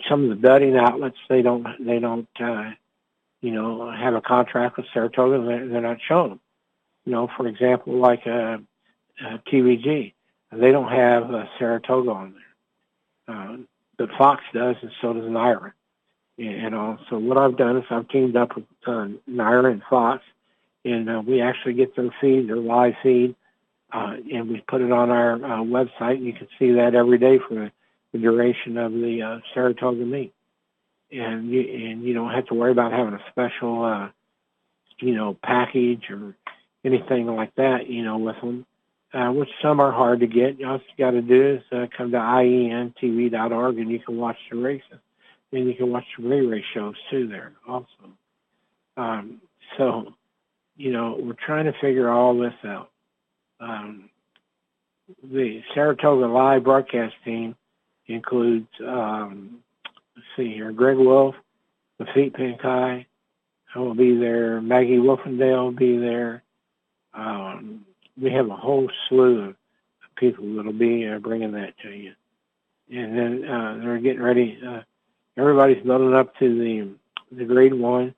[0.08, 2.70] some of the betting outlets, they don't, they don't, uh,
[3.42, 5.46] you know, have a contract with Saratoga.
[5.46, 6.40] They're, they're not showing them.
[7.04, 8.58] You know, for example, like uh,
[9.24, 10.12] uh, TVG.
[10.52, 13.56] They don't have uh, Saratoga on there, uh,
[13.96, 15.72] but Fox does, and so does NYRA.
[16.38, 20.24] And uh, so what I've done is I've teamed up with uh, NYRA and Fox,
[20.84, 23.36] and uh, we actually get their feed, their live feed,
[23.92, 26.16] uh, and we put it on our uh, website.
[26.16, 27.72] And you can see that every day for the,
[28.12, 30.32] the duration of the uh, Saratoga meet.
[31.12, 34.08] And you, and you don't have to worry about having a special, uh,
[35.00, 36.36] you know, package or
[36.84, 38.64] anything like that, you know, with them
[39.12, 40.62] uh, which some are hard to get.
[40.64, 44.56] All you got to do is uh, come to ientv.org and you can watch the
[44.56, 44.98] races.
[45.52, 47.86] And you can watch the race shows too there also.
[48.96, 49.40] Um,
[49.76, 50.14] so,
[50.76, 52.90] you know, we're trying to figure all this out.
[53.58, 54.10] Um,
[55.22, 57.56] the Saratoga live broadcast team
[58.06, 59.58] includes, um,
[60.14, 61.34] let's see here, Greg Wolf,
[62.00, 63.06] Laffit Pincay,
[63.74, 64.60] will be there.
[64.60, 66.42] Maggie Wolfendale will be there.
[67.12, 67.84] Um,
[68.20, 69.56] we have a whole slew of
[70.16, 72.12] people that'll be uh, bringing that to you.
[72.90, 74.58] And then uh, they're getting ready.
[74.66, 74.80] Uh,
[75.36, 76.90] everybody's building up to the
[77.36, 78.14] the grade one,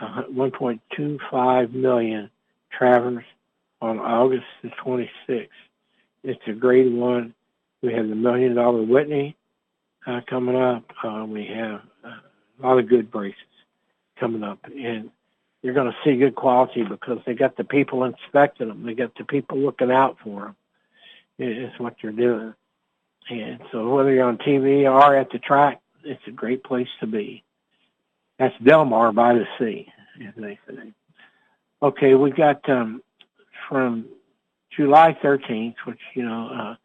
[0.00, 2.30] uh, 1.25 million
[2.70, 3.24] Travers
[3.82, 5.48] on August the 26th.
[6.24, 7.34] It's a grade one.
[7.82, 9.36] We have the million dollar Whitney,
[10.06, 10.84] uh, coming up.
[11.04, 13.36] Uh, we have uh, a lot of good races
[14.18, 15.10] coming up, and
[15.62, 18.84] you're going to see good quality because they got the people inspecting them.
[18.84, 20.56] They got the people looking out for them.
[21.38, 22.54] It's what you're doing.
[23.30, 27.06] And so whether you're on TV or at the track, it's a great place to
[27.06, 27.44] be.
[28.38, 29.88] That's Del Mar by the sea,
[30.26, 30.92] as they say.
[31.82, 33.02] Okay, we got um,
[33.68, 34.06] from
[34.76, 36.76] July 13th, which, you know,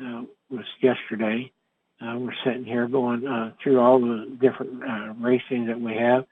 [0.00, 1.50] uh, uh, was yesterday.
[2.00, 6.24] Uh, we're sitting here going uh, through all the different uh, racing that we have.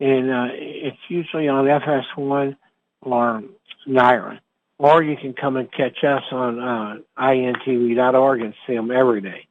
[0.00, 2.56] And uh, it's usually on FS1
[3.02, 3.42] or
[3.86, 4.38] NYRA.
[4.78, 9.48] Or you can come and catch us on uh, ientv.org and see them every day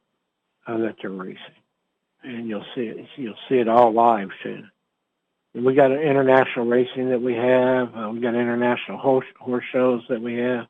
[0.66, 1.38] uh, that they're racing.
[2.22, 3.06] And you'll see it.
[3.16, 4.70] You'll see it all live soon.
[5.54, 7.94] And we got international racing that we have.
[7.94, 10.66] Uh, we got international horse, horse shows that we have.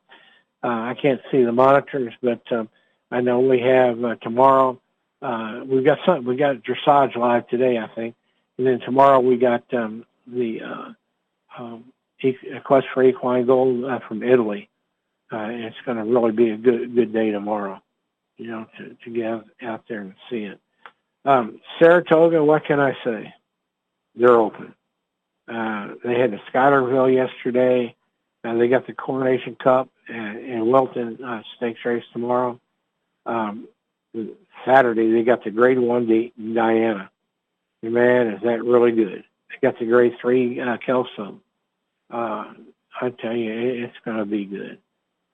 [0.63, 2.69] Uh, I can't see the monitors, but um,
[3.11, 4.79] I know we have uh, tomorrow.
[5.21, 6.25] Uh, we've got some.
[6.25, 8.15] We got dressage live today, I think,
[8.59, 10.93] and then tomorrow we got um, the uh,
[11.57, 11.85] um,
[12.65, 14.69] Quest for Equine Gold uh, from Italy.
[15.31, 17.81] Uh, it's going to really be a good good day tomorrow,
[18.37, 19.25] you know, to, to get
[19.65, 20.59] out there and see it.
[21.23, 23.33] Um, Saratoga, what can I say?
[24.15, 24.73] They're open.
[25.47, 27.95] Uh, they had the Schuylerville yesterday.
[28.43, 32.59] Uh, they got the Coronation Cup and, and Wilton uh, Stakes race tomorrow.
[33.25, 33.69] Um,
[34.65, 37.09] Saturday they got the Grade One D Diana.
[37.81, 39.23] Man, is that really good?
[39.49, 41.39] They got the Grade Three uh, Kelso.
[42.11, 42.53] Uh,
[43.01, 43.51] I tell you,
[43.85, 44.79] it's going to be good.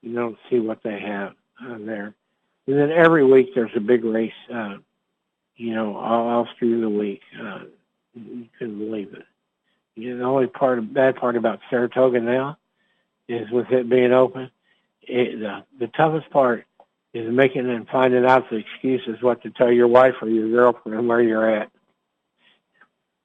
[0.02, 2.14] You don't see what they have uh, there.
[2.68, 4.78] And then every week there's a big race, uh,
[5.56, 7.22] you know, all, all through the week.
[7.40, 7.62] Uh,
[8.14, 9.26] you couldn't believe it.
[9.96, 12.58] You know, the only part, bad part about Saratoga now
[13.28, 14.52] is with it being open,
[15.02, 16.66] it, the, the toughest part
[17.14, 21.08] is making and finding out the excuses what to tell your wife or your girlfriend
[21.08, 21.72] where you're at.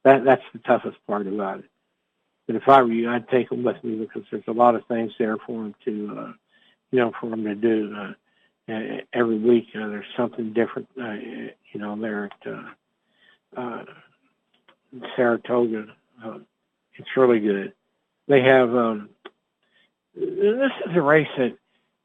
[0.04, 1.64] That that's the toughest part about it.
[2.46, 4.84] But if I were you, I'd take them with me because there's a lot of
[4.86, 6.32] things there for them to, uh,
[6.90, 7.94] you know, for them to do.
[7.94, 8.12] Uh,
[9.12, 13.84] every week uh, there's something different, uh, you know, there at uh, uh,
[15.16, 15.86] Saratoga.
[16.24, 16.38] Uh,
[16.94, 17.72] it's really good.
[18.28, 19.10] They have um,
[20.14, 21.56] this is a race that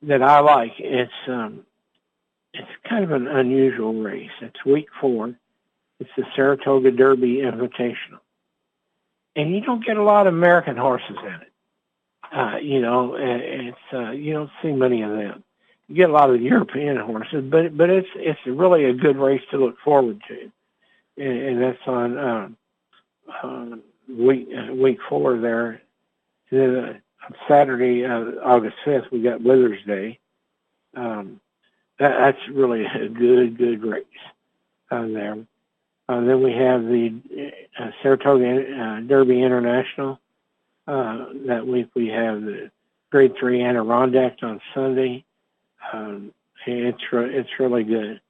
[0.03, 0.73] that I like.
[0.79, 1.65] It's um,
[2.53, 4.31] it's kind of an unusual race.
[4.41, 5.35] It's week four.
[5.99, 8.19] It's the Saratoga Derby Invitational,
[9.35, 11.51] and you don't get a lot of American horses in it.
[12.35, 15.43] Uh, you know, it's uh, you don't see many of them.
[15.87, 19.43] You get a lot of European horses, but but it's it's really a good race
[19.51, 20.51] to look forward to,
[21.17, 22.49] and, and that's on uh,
[23.43, 23.65] uh,
[24.09, 25.81] week uh, week four there.
[26.51, 26.93] And then uh,
[27.47, 30.19] Saturday, uh, August 5th, we got Withers Day.
[30.95, 31.39] Um,
[31.99, 34.05] that, that's really a good, good race
[34.91, 35.37] on there.
[36.07, 37.21] Uh, then we have the
[37.79, 40.19] uh, Saratoga uh, Derby International.
[40.87, 42.69] Uh, that week we have the
[43.11, 45.25] Grade 3 Adirondack on Sunday.
[45.91, 46.31] Um,
[46.67, 48.21] it's, re- it's really good,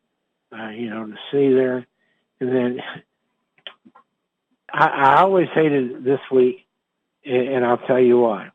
[0.58, 1.86] uh, you know, to see there.
[2.40, 2.80] And then
[4.72, 6.66] I, I always hated this week,
[7.26, 8.52] and I'll tell you why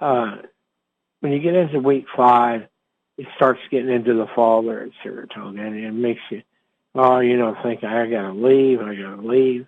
[0.00, 0.36] uh,
[1.20, 2.68] when you get into week five,
[3.16, 6.42] it starts getting into the fall there at Saratoga, and it makes you,
[6.98, 9.66] oh, you know, think I gotta leave, I gotta leave,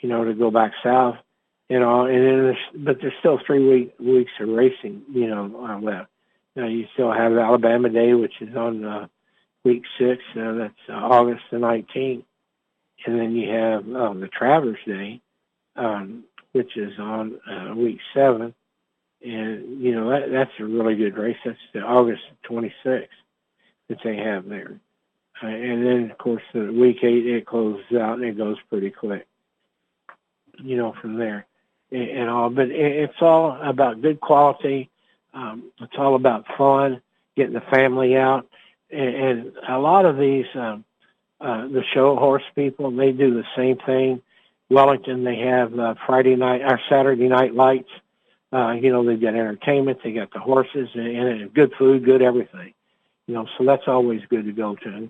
[0.00, 1.16] you know, to go back south,
[1.68, 5.80] you know, and then there's, but there's still three week, weeks of racing, you know,
[5.82, 6.10] left.
[6.56, 9.06] Now you still have Alabama Day, which is on uh,
[9.64, 12.24] week six, uh, that's uh, August the 19th,
[13.06, 15.20] and then you have um, the Travers Day,
[15.76, 18.54] um, which is on uh, week seven
[19.24, 21.36] and you know that that's a really good race.
[21.44, 23.06] That's the August 26th
[23.88, 24.80] that they have there,
[25.42, 28.90] uh, and then of course the week eight it closes out and it goes pretty
[28.90, 29.26] quick.
[30.58, 31.46] You know from there
[31.90, 34.90] and, all, but it, it's all about good quality.
[35.34, 37.00] Um, it's all about fun,
[37.36, 38.46] getting the family out,
[38.90, 40.84] and, and a lot of these um,
[41.40, 44.22] uh, the show horse people they do the same thing.
[44.70, 47.90] Wellington they have uh, Friday night or Saturday night lights
[48.52, 52.20] uh, you know, they've got entertainment, they got the horses, and, and good food, good
[52.20, 52.74] everything.
[53.26, 55.08] You know, so that's always good to go to.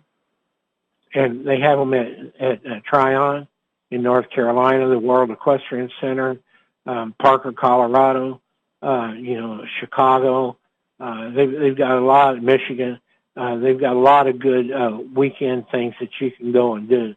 [1.14, 2.08] And they have them at,
[2.40, 3.46] at, at Tryon
[3.90, 6.38] in North Carolina, the World Equestrian Center,
[6.86, 8.40] um, Parker, Colorado,
[8.82, 10.56] uh, you know, Chicago.
[10.98, 12.98] Uh, they've, they've got a lot of Michigan.
[13.36, 16.88] Uh, they've got a lot of good uh, weekend things that you can go and
[16.88, 17.14] do.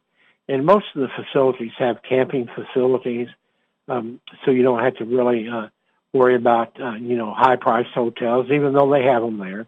[0.47, 3.27] And most of the facilities have camping facilities,
[3.87, 5.69] um, so you don't have to really uh,
[6.13, 9.67] worry about uh, you know high priced hotels, even though they have them there.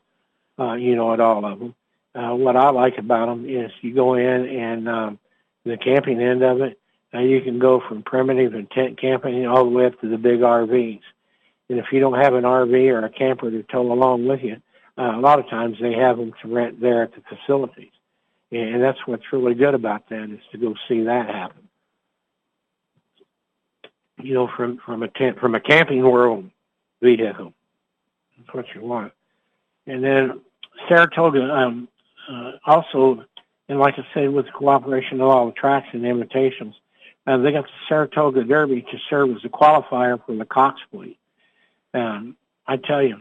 [0.59, 1.75] Uh, you know, at all of them,
[2.17, 5.19] uh, what I like about them is you go in and um,
[5.65, 6.79] the camping end of it,
[7.13, 10.39] you can go from primitive and tent camping all the way up to the big
[10.39, 11.01] RVs.
[11.69, 14.57] And if you don't have an RV or a camper to tow along with you,
[14.97, 17.91] uh, a lot of times they have them to rent there at the facilities.
[18.51, 21.67] And that's what's really good about that is to go see that happen.
[24.17, 26.49] You know, from, from a tent, from a camping world
[27.01, 27.53] vehicle.
[28.37, 29.13] That's what you want.
[29.85, 30.41] And then
[30.87, 31.87] Saratoga, um,
[32.29, 33.25] uh, also,
[33.69, 36.75] and like I said, with the cooperation of all the tracks and the invitations,
[37.25, 41.19] uh, they got the Saratoga Derby to serve as a qualifier for the Cox Plate.
[41.93, 43.17] Um, I tell you,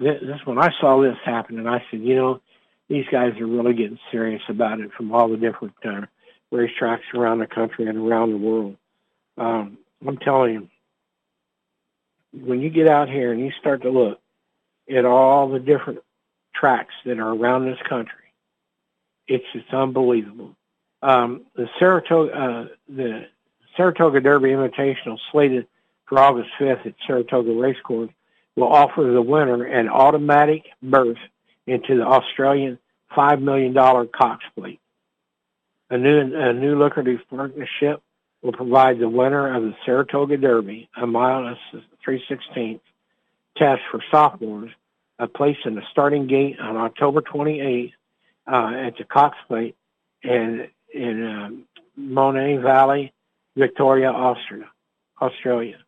[0.00, 2.40] this, this when I saw this happen, and I said, you know,
[2.88, 6.02] these guys are really getting serious about it from all the different uh,
[6.52, 8.76] racetracks around the country and around the world.
[9.36, 10.68] Um, I'm telling you,
[12.32, 14.20] when you get out here and you start to look
[14.90, 16.00] at all the different
[16.54, 18.17] tracks that are around this country,
[19.28, 20.56] it's just unbelievable.
[21.02, 23.26] Um, the Saratoga, uh, the
[23.76, 25.66] Saratoga Derby Invitational slated
[26.06, 28.10] for August 5th at Saratoga Racecourse
[28.56, 31.18] will offer the winner an automatic berth
[31.66, 32.78] into the Australian
[33.16, 34.80] $5 million Cox Plate.
[35.90, 38.02] A new, a new lucrative partnership
[38.42, 42.80] will provide the winner of the Saratoga Derby, a mile and 316th
[43.56, 44.70] test for sophomores,
[45.18, 47.92] a place in the starting gate on October 28th
[48.50, 49.76] uh, at the Cox Plate
[50.22, 51.64] in, in um,
[51.98, 53.12] Moonee Valley,
[53.56, 54.70] Victoria, Austria.
[55.20, 55.78] Australia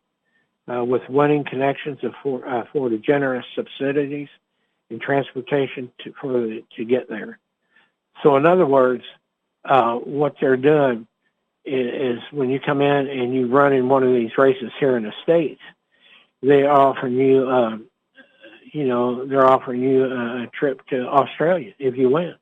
[0.67, 4.29] uh, with winning connections for, uh, for the generous subsidies
[4.89, 7.39] and transportation to, for the, to get there.
[8.23, 9.03] So in other words,
[9.65, 11.07] uh, what they're doing
[11.65, 14.97] is, is, when you come in and you run in one of these races here
[14.97, 15.61] in the States,
[16.41, 17.85] they offer you, um,
[18.71, 22.35] you know, they're offering you a trip to Australia if you win.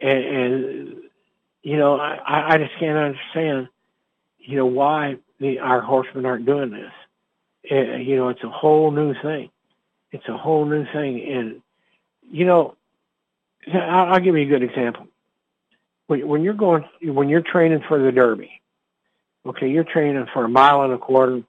[0.00, 0.96] And, and
[1.62, 3.68] you know, I, I just can't understand,
[4.38, 6.92] you know, why the, our horsemen aren't doing this.
[7.62, 9.50] You know, it's a whole new thing.
[10.12, 11.22] It's a whole new thing.
[11.30, 11.62] And,
[12.30, 12.76] you know,
[13.72, 15.06] I'll, give you a good example.
[16.06, 18.50] When, when you're going, when you're training for the Derby,
[19.44, 21.42] okay, you're training for a mile and a quarter,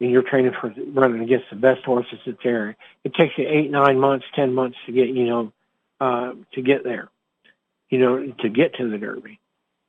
[0.00, 2.76] and you're training for running against the best horses that's there.
[3.04, 5.52] It takes you eight, nine months, ten months to get, you know,
[6.00, 7.08] uh, to get there,
[7.90, 9.38] you know, to get to the Derby.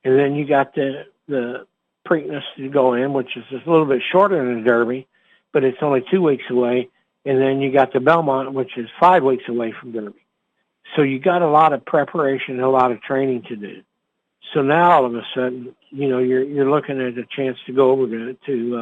[0.04, 1.66] And then you got the, the
[2.06, 5.06] Preakness to go in, which is a little bit shorter than the Derby,
[5.52, 6.88] but it's only two weeks away.
[7.24, 10.24] And then you got the Belmont, which is five weeks away from Derby.
[10.94, 13.82] So you got a lot of preparation and a lot of training to do.
[14.54, 17.72] So now all of a sudden, you know, you're you're looking at a chance to
[17.72, 18.76] go over to to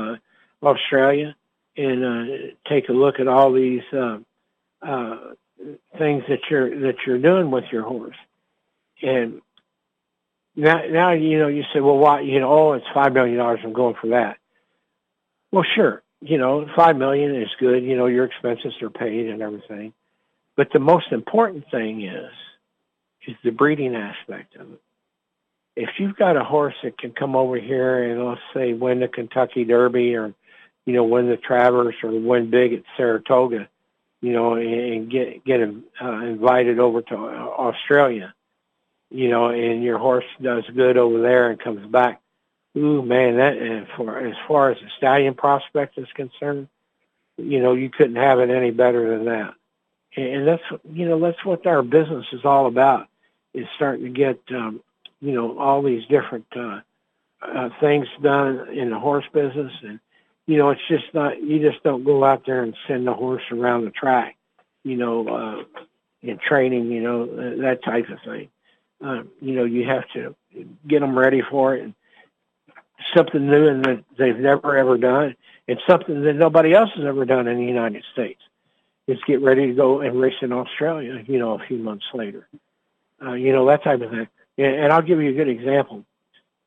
[0.62, 1.34] uh, Australia
[1.76, 2.36] and uh,
[2.68, 4.18] take a look at all these uh,
[4.82, 5.18] uh,
[5.98, 8.16] things that you're that you're doing with your horse.
[9.02, 9.40] And
[10.56, 12.20] now, now you know, you say, well, why?
[12.20, 13.60] You know, oh, it's five million dollars.
[13.64, 14.38] I'm going for that.
[15.50, 16.02] Well, sure.
[16.20, 17.82] You know, five million is good.
[17.84, 19.92] You know, your expenses are paid and everything.
[20.56, 22.30] But the most important thing is,
[23.26, 24.80] is the breeding aspect of it.
[25.76, 29.08] If you've got a horse that can come over here and let's say win the
[29.08, 30.32] Kentucky Derby or,
[30.86, 33.68] you know, win the Travers or win big at Saratoga,
[34.20, 38.32] you know, and get get uh, invited over to Australia,
[39.10, 42.20] you know, and your horse does good over there and comes back,
[42.76, 46.68] ooh man, that and for as far as the stallion prospect is concerned,
[47.36, 49.54] you know, you couldn't have it any better than that.
[50.16, 53.08] And that's you know that's what our business is all about
[53.52, 54.80] is starting to get um,
[55.20, 56.80] you know all these different uh,
[57.42, 59.98] uh, things done in the horse business, and
[60.46, 63.42] you know it's just not you just don't go out there and send the horse
[63.50, 64.36] around the track,
[64.84, 65.82] you know, uh,
[66.22, 68.48] in training, you know that type of thing
[69.04, 70.34] uh, you know, you have to
[70.88, 71.92] get them ready for it.
[73.14, 75.36] Something new and that they've never ever done,
[75.68, 78.40] and something that nobody else has ever done in the United States.
[79.06, 81.22] Is get ready to go and race in Australia.
[81.26, 82.48] You know, a few months later.
[83.22, 84.28] Uh, you know that type of thing.
[84.56, 86.04] And, and I'll give you a good example.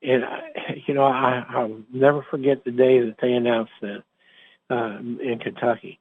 [0.03, 4.03] And I, you know, I, I'll never forget the day that they announced that
[4.69, 5.99] uh, in Kentucky.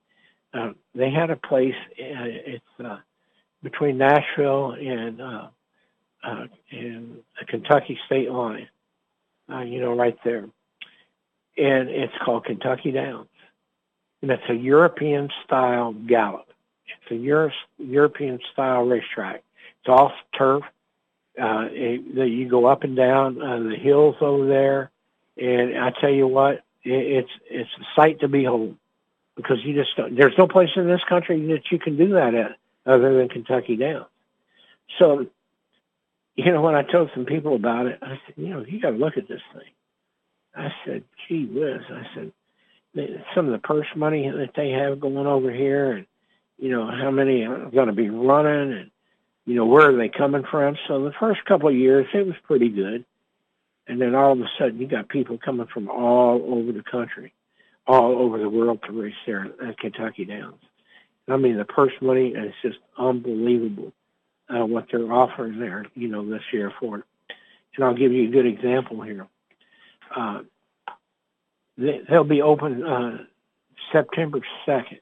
[0.52, 1.74] Uh, they had a place.
[1.92, 2.98] Uh, it's uh,
[3.62, 5.48] between Nashville and uh,
[6.26, 8.68] uh, in the Kentucky state line,
[9.52, 10.44] uh, you know, right there.
[11.56, 13.28] And it's called Kentucky Downs.
[14.22, 16.48] And it's a European style gallop.
[16.86, 19.42] It's a Euro- European style racetrack.
[19.80, 20.64] It's off turf.
[21.40, 24.90] Uh, it, you go up and down uh, the hills over there.
[25.36, 28.76] And I tell you what, it, it's, it's a sight to behold
[29.36, 32.34] because you just, don't, there's no place in this country that you can do that
[32.34, 32.56] at
[32.86, 34.06] other than Kentucky Downs.
[34.98, 35.26] So
[36.46, 38.90] you know, when I told some people about it, I said, you know, you got
[38.90, 39.72] to look at this thing.
[40.54, 41.80] I said, gee whiz.
[41.90, 42.32] I said,
[43.34, 46.06] some of the purse money that they have going over here and,
[46.58, 48.90] you know, how many are going to be running and,
[49.44, 50.76] you know, where are they coming from?
[50.88, 53.04] So the first couple of years, it was pretty good.
[53.86, 57.32] And then all of a sudden, you got people coming from all over the country,
[57.86, 60.60] all over the world to race there at uh, Kentucky Downs.
[61.28, 63.92] I mean, the purse money is just unbelievable
[64.48, 67.04] uh, what they're offering there, you know, this year for it.
[67.76, 69.26] And I'll give you a good example here.
[70.14, 70.42] Uh,
[71.76, 73.18] they, will be open uh,
[73.92, 75.00] September 2nd.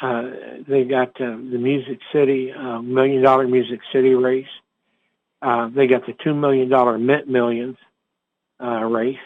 [0.00, 4.46] Uh, they got uh, the Music City, uh, Million Dollar Music City race.
[5.42, 7.76] Uh, they got the $2 million Mint Millions
[8.60, 9.18] race.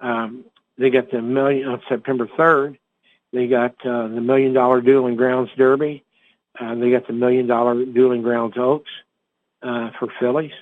[0.00, 0.44] Um,
[0.78, 2.78] they got the million on September 3rd.
[3.32, 6.04] They got the Million Dollar Dueling Grounds Derby.
[6.58, 8.90] Uh, they got the Million Dollar Dueling Grounds Oaks
[9.62, 10.52] uh, for fillies.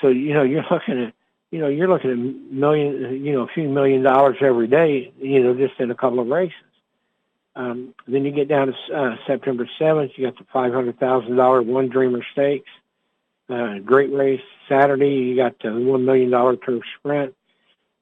[0.00, 1.14] So, you know, you're looking at
[1.50, 5.42] you know, you're looking at million, you know, a few million dollars every day, you
[5.42, 6.54] know, just in a couple of races.
[7.56, 12.24] Um, then you get down to uh, September 7th, you got the $500,000 One Dreamer
[12.32, 12.68] Stakes.
[13.48, 14.42] Uh, great race.
[14.68, 17.34] Saturday, you got the $1 million Turf Sprint.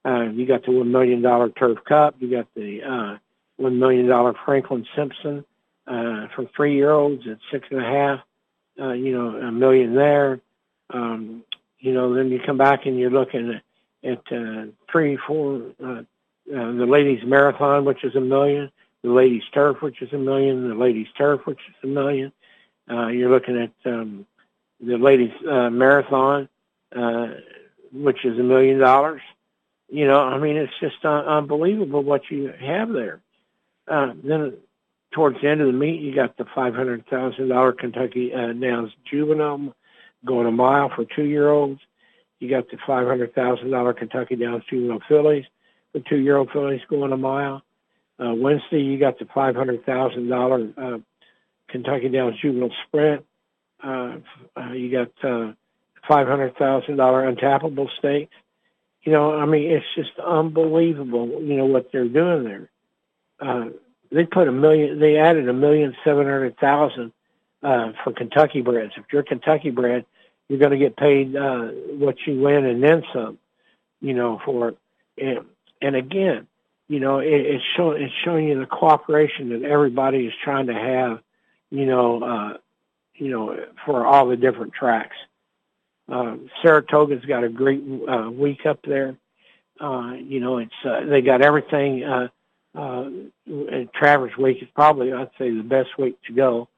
[0.05, 2.17] Uh, you got the $1 million Turf Cup.
[2.19, 5.45] You got the uh, $1 million Franklin Simpson
[5.87, 8.21] uh, for three-year-olds at six and a half.
[8.79, 10.41] Uh, you know, a million there.
[10.91, 11.45] Um,
[11.79, 13.55] you know, then you come back and you're looking
[14.03, 16.03] at, at uh, three, four, uh, uh,
[16.47, 18.71] the ladies marathon, which is a million,
[19.03, 22.33] the ladies turf, which is a million, the ladies turf, which is a million.
[22.91, 24.27] Uh, you're looking at um,
[24.81, 26.49] the ladies uh, marathon,
[26.95, 27.29] uh,
[27.93, 29.23] which is a million dollars.
[29.89, 33.21] You know, I mean, it's just uh, unbelievable what you have there.
[33.89, 34.55] Uh, then
[35.13, 39.75] towards the end of the meet, you got the $500,000 Kentucky uh, Downs Juvenile
[40.25, 41.81] going a mile for two-year-olds.
[42.39, 45.45] You got the $500,000 Kentucky Downs Juvenile Fillies,
[45.95, 47.63] the two-year-old fillies going a mile.
[48.19, 50.99] Uh, Wednesday, you got the $500,000 uh,
[51.69, 53.25] Kentucky Downs Juvenile Sprint.
[53.83, 54.17] Uh,
[54.57, 55.53] uh, you got uh,
[56.09, 58.35] $500,000 Untapable Stakes.
[59.03, 62.71] You know, I mean, it's just unbelievable, you know, what they're doing there.
[63.39, 63.69] Uh,
[64.11, 67.13] they put a million, they added a million seven hundred thousand
[67.63, 68.93] uh, for Kentucky breds.
[68.97, 70.05] If you're Kentucky bred,
[70.49, 73.39] you're going to get paid uh, what you win and then some.
[74.01, 74.75] You know, for
[75.19, 75.41] and,
[75.81, 76.47] and again,
[76.89, 80.75] you know, it, it's showing it's showing you the cooperation that everybody is trying to
[80.75, 81.21] have.
[81.71, 82.57] You know, uh,
[83.15, 85.17] you know, for all the different tracks.
[86.09, 89.17] Uh, Saratoga's got a great uh, week up there.
[89.81, 92.05] Uh, you know, it's uh, they got everything.
[92.05, 92.29] Uh,
[92.77, 93.11] uh,
[93.95, 96.69] Travers Week is probably, I'd say, the best week to go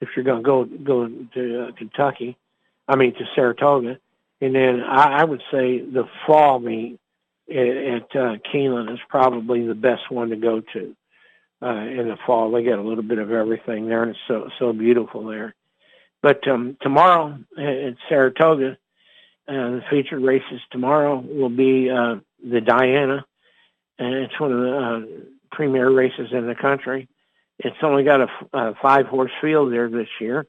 [0.00, 2.36] if you're going to go go to uh, Kentucky.
[2.88, 3.98] I mean to Saratoga,
[4.40, 6.98] and then I, I would say the fall meet
[7.48, 10.96] at, at uh, Keeneland is probably the best one to go to
[11.62, 12.50] uh, in the fall.
[12.50, 15.54] They get a little bit of everything there, and it's so so beautiful there.
[16.22, 18.76] But um, tomorrow at Saratoga,
[19.48, 23.24] uh, the featured races tomorrow will be uh, the Diana,
[24.00, 25.00] and it's one of the uh,
[25.52, 27.06] premier races in the country.
[27.58, 28.22] It's only got
[28.52, 30.46] a, five horse field there this year.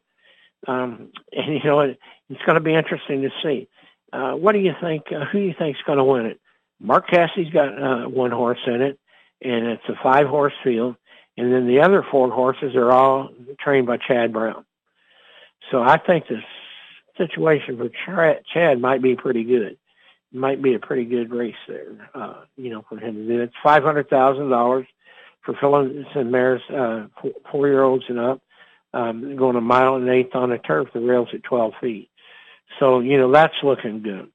[0.67, 1.99] Um, and you know, it,
[2.29, 3.67] it's going to be interesting to see.
[4.13, 5.03] Uh, what do you think?
[5.11, 6.39] Uh, who do you think's going to win it?
[6.79, 8.97] Mark Casse's got uh, one horse in it,
[9.41, 10.95] and it's a five horse field.
[11.37, 13.29] And then the other four horses are all
[13.59, 14.65] trained by Chad Brown.
[15.71, 16.43] So I think this
[17.17, 19.77] situation for Chad might be pretty good.
[20.33, 23.41] Might be a pretty good race there, uh, you know, for him to do.
[23.41, 24.87] It's five hundred thousand dollars
[25.43, 27.07] for fillies and mares, uh,
[27.51, 28.41] four year olds and up,
[28.93, 30.89] um, going a mile and eighth on a turf.
[30.93, 32.09] The rail's at 12 feet.
[32.79, 34.29] So, you know, that's looking good.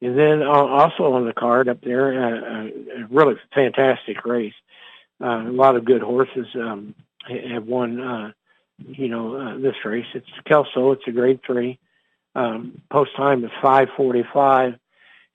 [0.00, 4.54] And then uh, also on the card up there, uh, a really fantastic race.
[5.20, 6.94] Uh, a lot of good horses um,
[7.28, 8.32] have won, uh,
[8.78, 10.06] you know, uh, this race.
[10.14, 10.92] It's Kelso.
[10.92, 11.78] It's a grade three.
[12.34, 14.74] Um, post time is 545.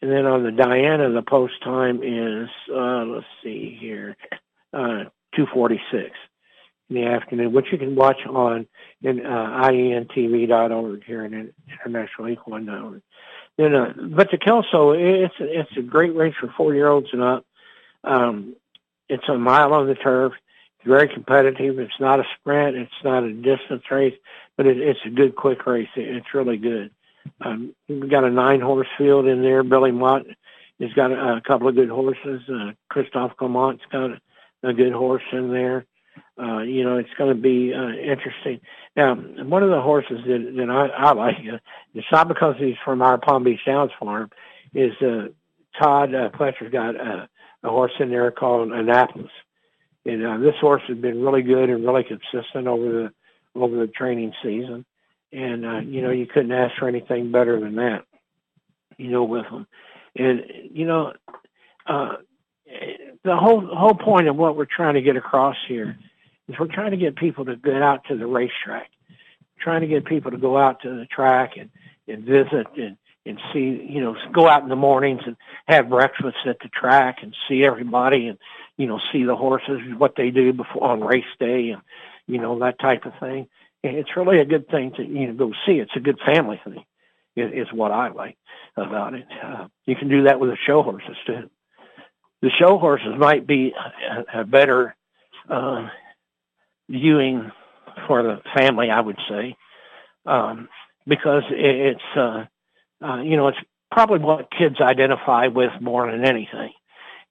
[0.02, 4.16] And then on the Diana, the post time is, uh, let's see here,
[4.74, 6.12] uh, 246
[6.90, 8.66] in the afternoon, which you can watch on
[9.02, 13.02] in uh, ientv.org here in International Equine Network.
[13.58, 17.22] Then, uh, but the Kelso, it's it's a great race for four year olds and
[17.22, 17.46] up.
[18.06, 18.56] Um,
[19.10, 20.34] it's a mile on the turf.
[20.78, 21.78] It's very competitive.
[21.78, 22.78] It's not a sprint.
[22.78, 24.16] It's not a distance race,
[24.56, 25.90] but it, it's a good quick race.
[25.98, 26.92] It, it's really good.
[27.42, 29.64] Um, we've got a nine horse field in there.
[29.64, 30.24] Billy Mott
[30.80, 32.42] has got a, a couple of good horses.
[32.50, 34.22] Uh, Christophe Clement's got a
[34.64, 35.86] a good horse in there.
[36.38, 38.60] Uh, you know, it's going to be uh, interesting.
[38.96, 41.58] Now, one of the horses that, that I, I like, uh,
[41.94, 44.30] it's not because he's from our Palm Beach Downs farm,
[44.74, 45.28] is uh,
[45.82, 47.30] Todd uh, Pletcher's got a,
[47.64, 49.32] a horse in there called Annapolis.
[50.06, 53.14] And uh, this horse has been really good and really consistent over the
[53.56, 54.86] over the training season.
[55.32, 58.06] And uh, you know, you couldn't ask for anything better than that.
[58.98, 59.68] You know, with them
[60.16, 61.14] And you know,
[61.88, 62.18] uh,
[63.24, 65.98] the whole whole point of what we're trying to get across here
[66.48, 68.90] is we're trying to get people to get out to the racetrack,
[69.60, 71.70] trying to get people to go out to the track and,
[72.08, 75.36] and visit and, and see, you know, go out in the mornings and
[75.68, 78.38] have breakfast at the track and see everybody and,
[78.78, 81.82] you know, see the horses, what they do before on race day and,
[82.28, 83.48] you know, that type of thing.
[83.84, 85.74] And it's really a good thing to, you know, go see.
[85.74, 86.84] It's a good family thing
[87.36, 88.38] is, is what I like
[88.76, 89.26] about it.
[89.44, 91.50] Uh, you can do that with the show horses too.
[92.42, 93.74] The show horses might be
[94.34, 94.96] a, a better,
[95.50, 95.88] uh,
[96.90, 97.52] viewing
[98.08, 99.56] for the family, I would say,
[100.26, 100.70] um,
[101.08, 102.46] because it's uh,
[103.02, 103.58] uh, you know it's
[103.92, 106.72] probably what kids identify with more than anything,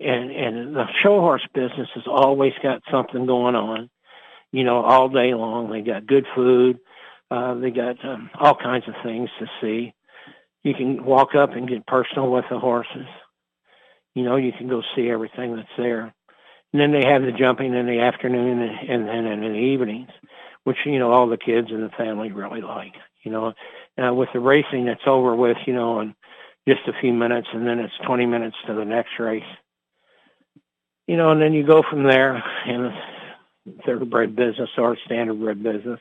[0.00, 3.90] and and the show horse business has always got something going on,
[4.52, 5.70] you know, all day long.
[5.70, 6.78] They got good food,
[7.30, 9.94] uh, they got um, all kinds of things to see.
[10.62, 13.06] You can walk up and get personal with the horses.
[14.14, 16.12] You know, you can go see everything that's there.
[16.72, 20.10] And then they have the jumping in the afternoon and then in the evenings,
[20.64, 23.54] which, you know, all the kids in the family really like, you know.
[23.96, 26.14] Uh, with the racing, it's over with, you know, in
[26.68, 29.42] just a few minutes and then it's 20 minutes to the next race.
[31.06, 32.92] You know, and then you go from there in
[33.84, 36.00] thoroughbred business or standardbred business.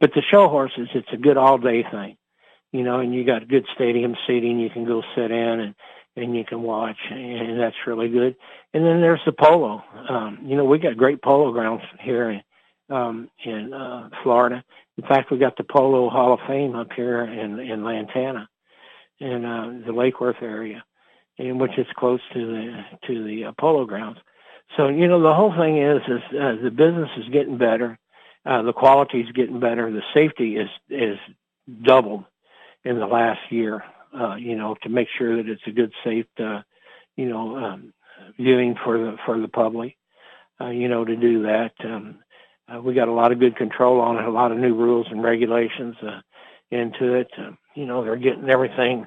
[0.00, 2.16] But the show horses, it's a good all day thing,
[2.72, 4.58] you know, and you got good stadium seating.
[4.58, 5.74] You can go sit in and
[6.14, 8.36] and you can watch, and that's really good.
[8.74, 9.82] And then there's the polo.
[10.08, 12.42] Um, you know, we got great polo grounds here
[12.90, 14.62] um, in uh, Florida.
[14.98, 18.48] In fact, we got the Polo Hall of Fame up here in in Lantana,
[19.20, 20.84] in uh, the Lake Worth area,
[21.38, 24.18] and which is close to the to the uh, polo grounds.
[24.76, 27.98] So you know, the whole thing is is uh, the business is getting better,
[28.46, 31.18] uh, the quality is getting better, the safety is is
[31.82, 32.24] doubled
[32.84, 33.84] in the last year
[34.18, 36.62] uh, you know, to make sure that it's a good, safe, uh,
[37.16, 37.92] you know, um,
[38.38, 39.96] viewing for the for the public.
[40.60, 42.18] Uh, you know, to do that, um,
[42.72, 45.06] uh, we got a lot of good control on it, a lot of new rules
[45.10, 46.20] and regulations uh,
[46.70, 47.28] into it.
[47.36, 49.06] Uh, you know, they're getting everything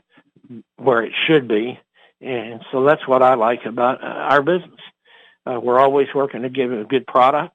[0.78, 1.80] where it should be,
[2.20, 4.80] and so that's what I like about uh, our business.
[5.46, 7.54] Uh, we're always working to give a good product.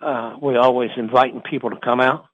[0.00, 2.26] Uh, we're always inviting people to come out.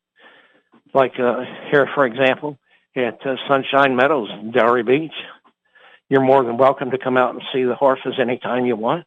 [0.95, 2.59] Like uh, here, for example,
[2.97, 5.13] at uh, Sunshine Meadows, Delray Beach.
[6.09, 9.05] You're more than welcome to come out and see the horses anytime you want.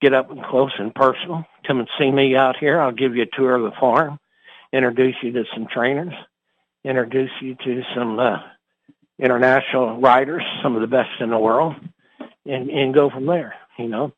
[0.00, 1.44] Get up and close and personal.
[1.66, 2.80] Come and see me out here.
[2.80, 4.18] I'll give you a tour of the farm,
[4.72, 6.14] introduce you to some trainers,
[6.84, 8.38] introduce you to some uh,
[9.18, 11.74] international riders, some of the best in the world,
[12.46, 13.54] and, and go from there.
[13.78, 14.12] You know,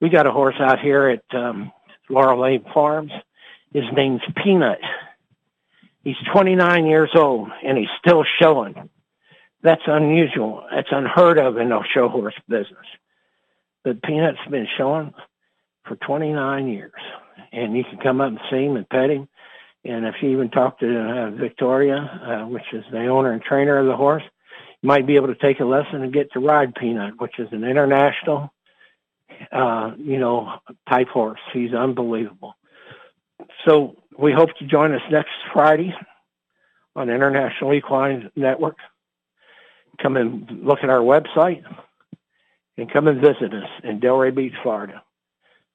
[0.00, 1.72] we got a horse out here at um,
[2.08, 3.12] Laurel Lane Farms.
[3.72, 4.78] His name's Peanut.
[6.04, 8.88] He's 29 years old and he's still showing.
[9.62, 10.64] That's unusual.
[10.72, 12.86] That's unheard of in the show horse business.
[13.82, 15.12] But Peanut's been showing
[15.84, 16.92] for 29 years.
[17.52, 19.28] And you can come up and see him and pet him.
[19.84, 23.78] And if you even talk to uh, Victoria, uh, which is the owner and trainer
[23.78, 24.24] of the horse,
[24.82, 27.48] you might be able to take a lesson and get to ride Peanut, which is
[27.52, 28.52] an international,
[29.52, 30.58] uh, you know,
[30.88, 31.40] type horse.
[31.52, 32.54] He's unbelievable.
[33.66, 35.94] So we hope to join us next Friday
[36.94, 38.76] on International Equine Network.
[40.02, 41.62] Come and look at our website
[42.76, 45.02] and come and visit us in Delray Beach, Florida.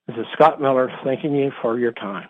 [0.07, 2.28] This is Scott Miller thanking you for your time.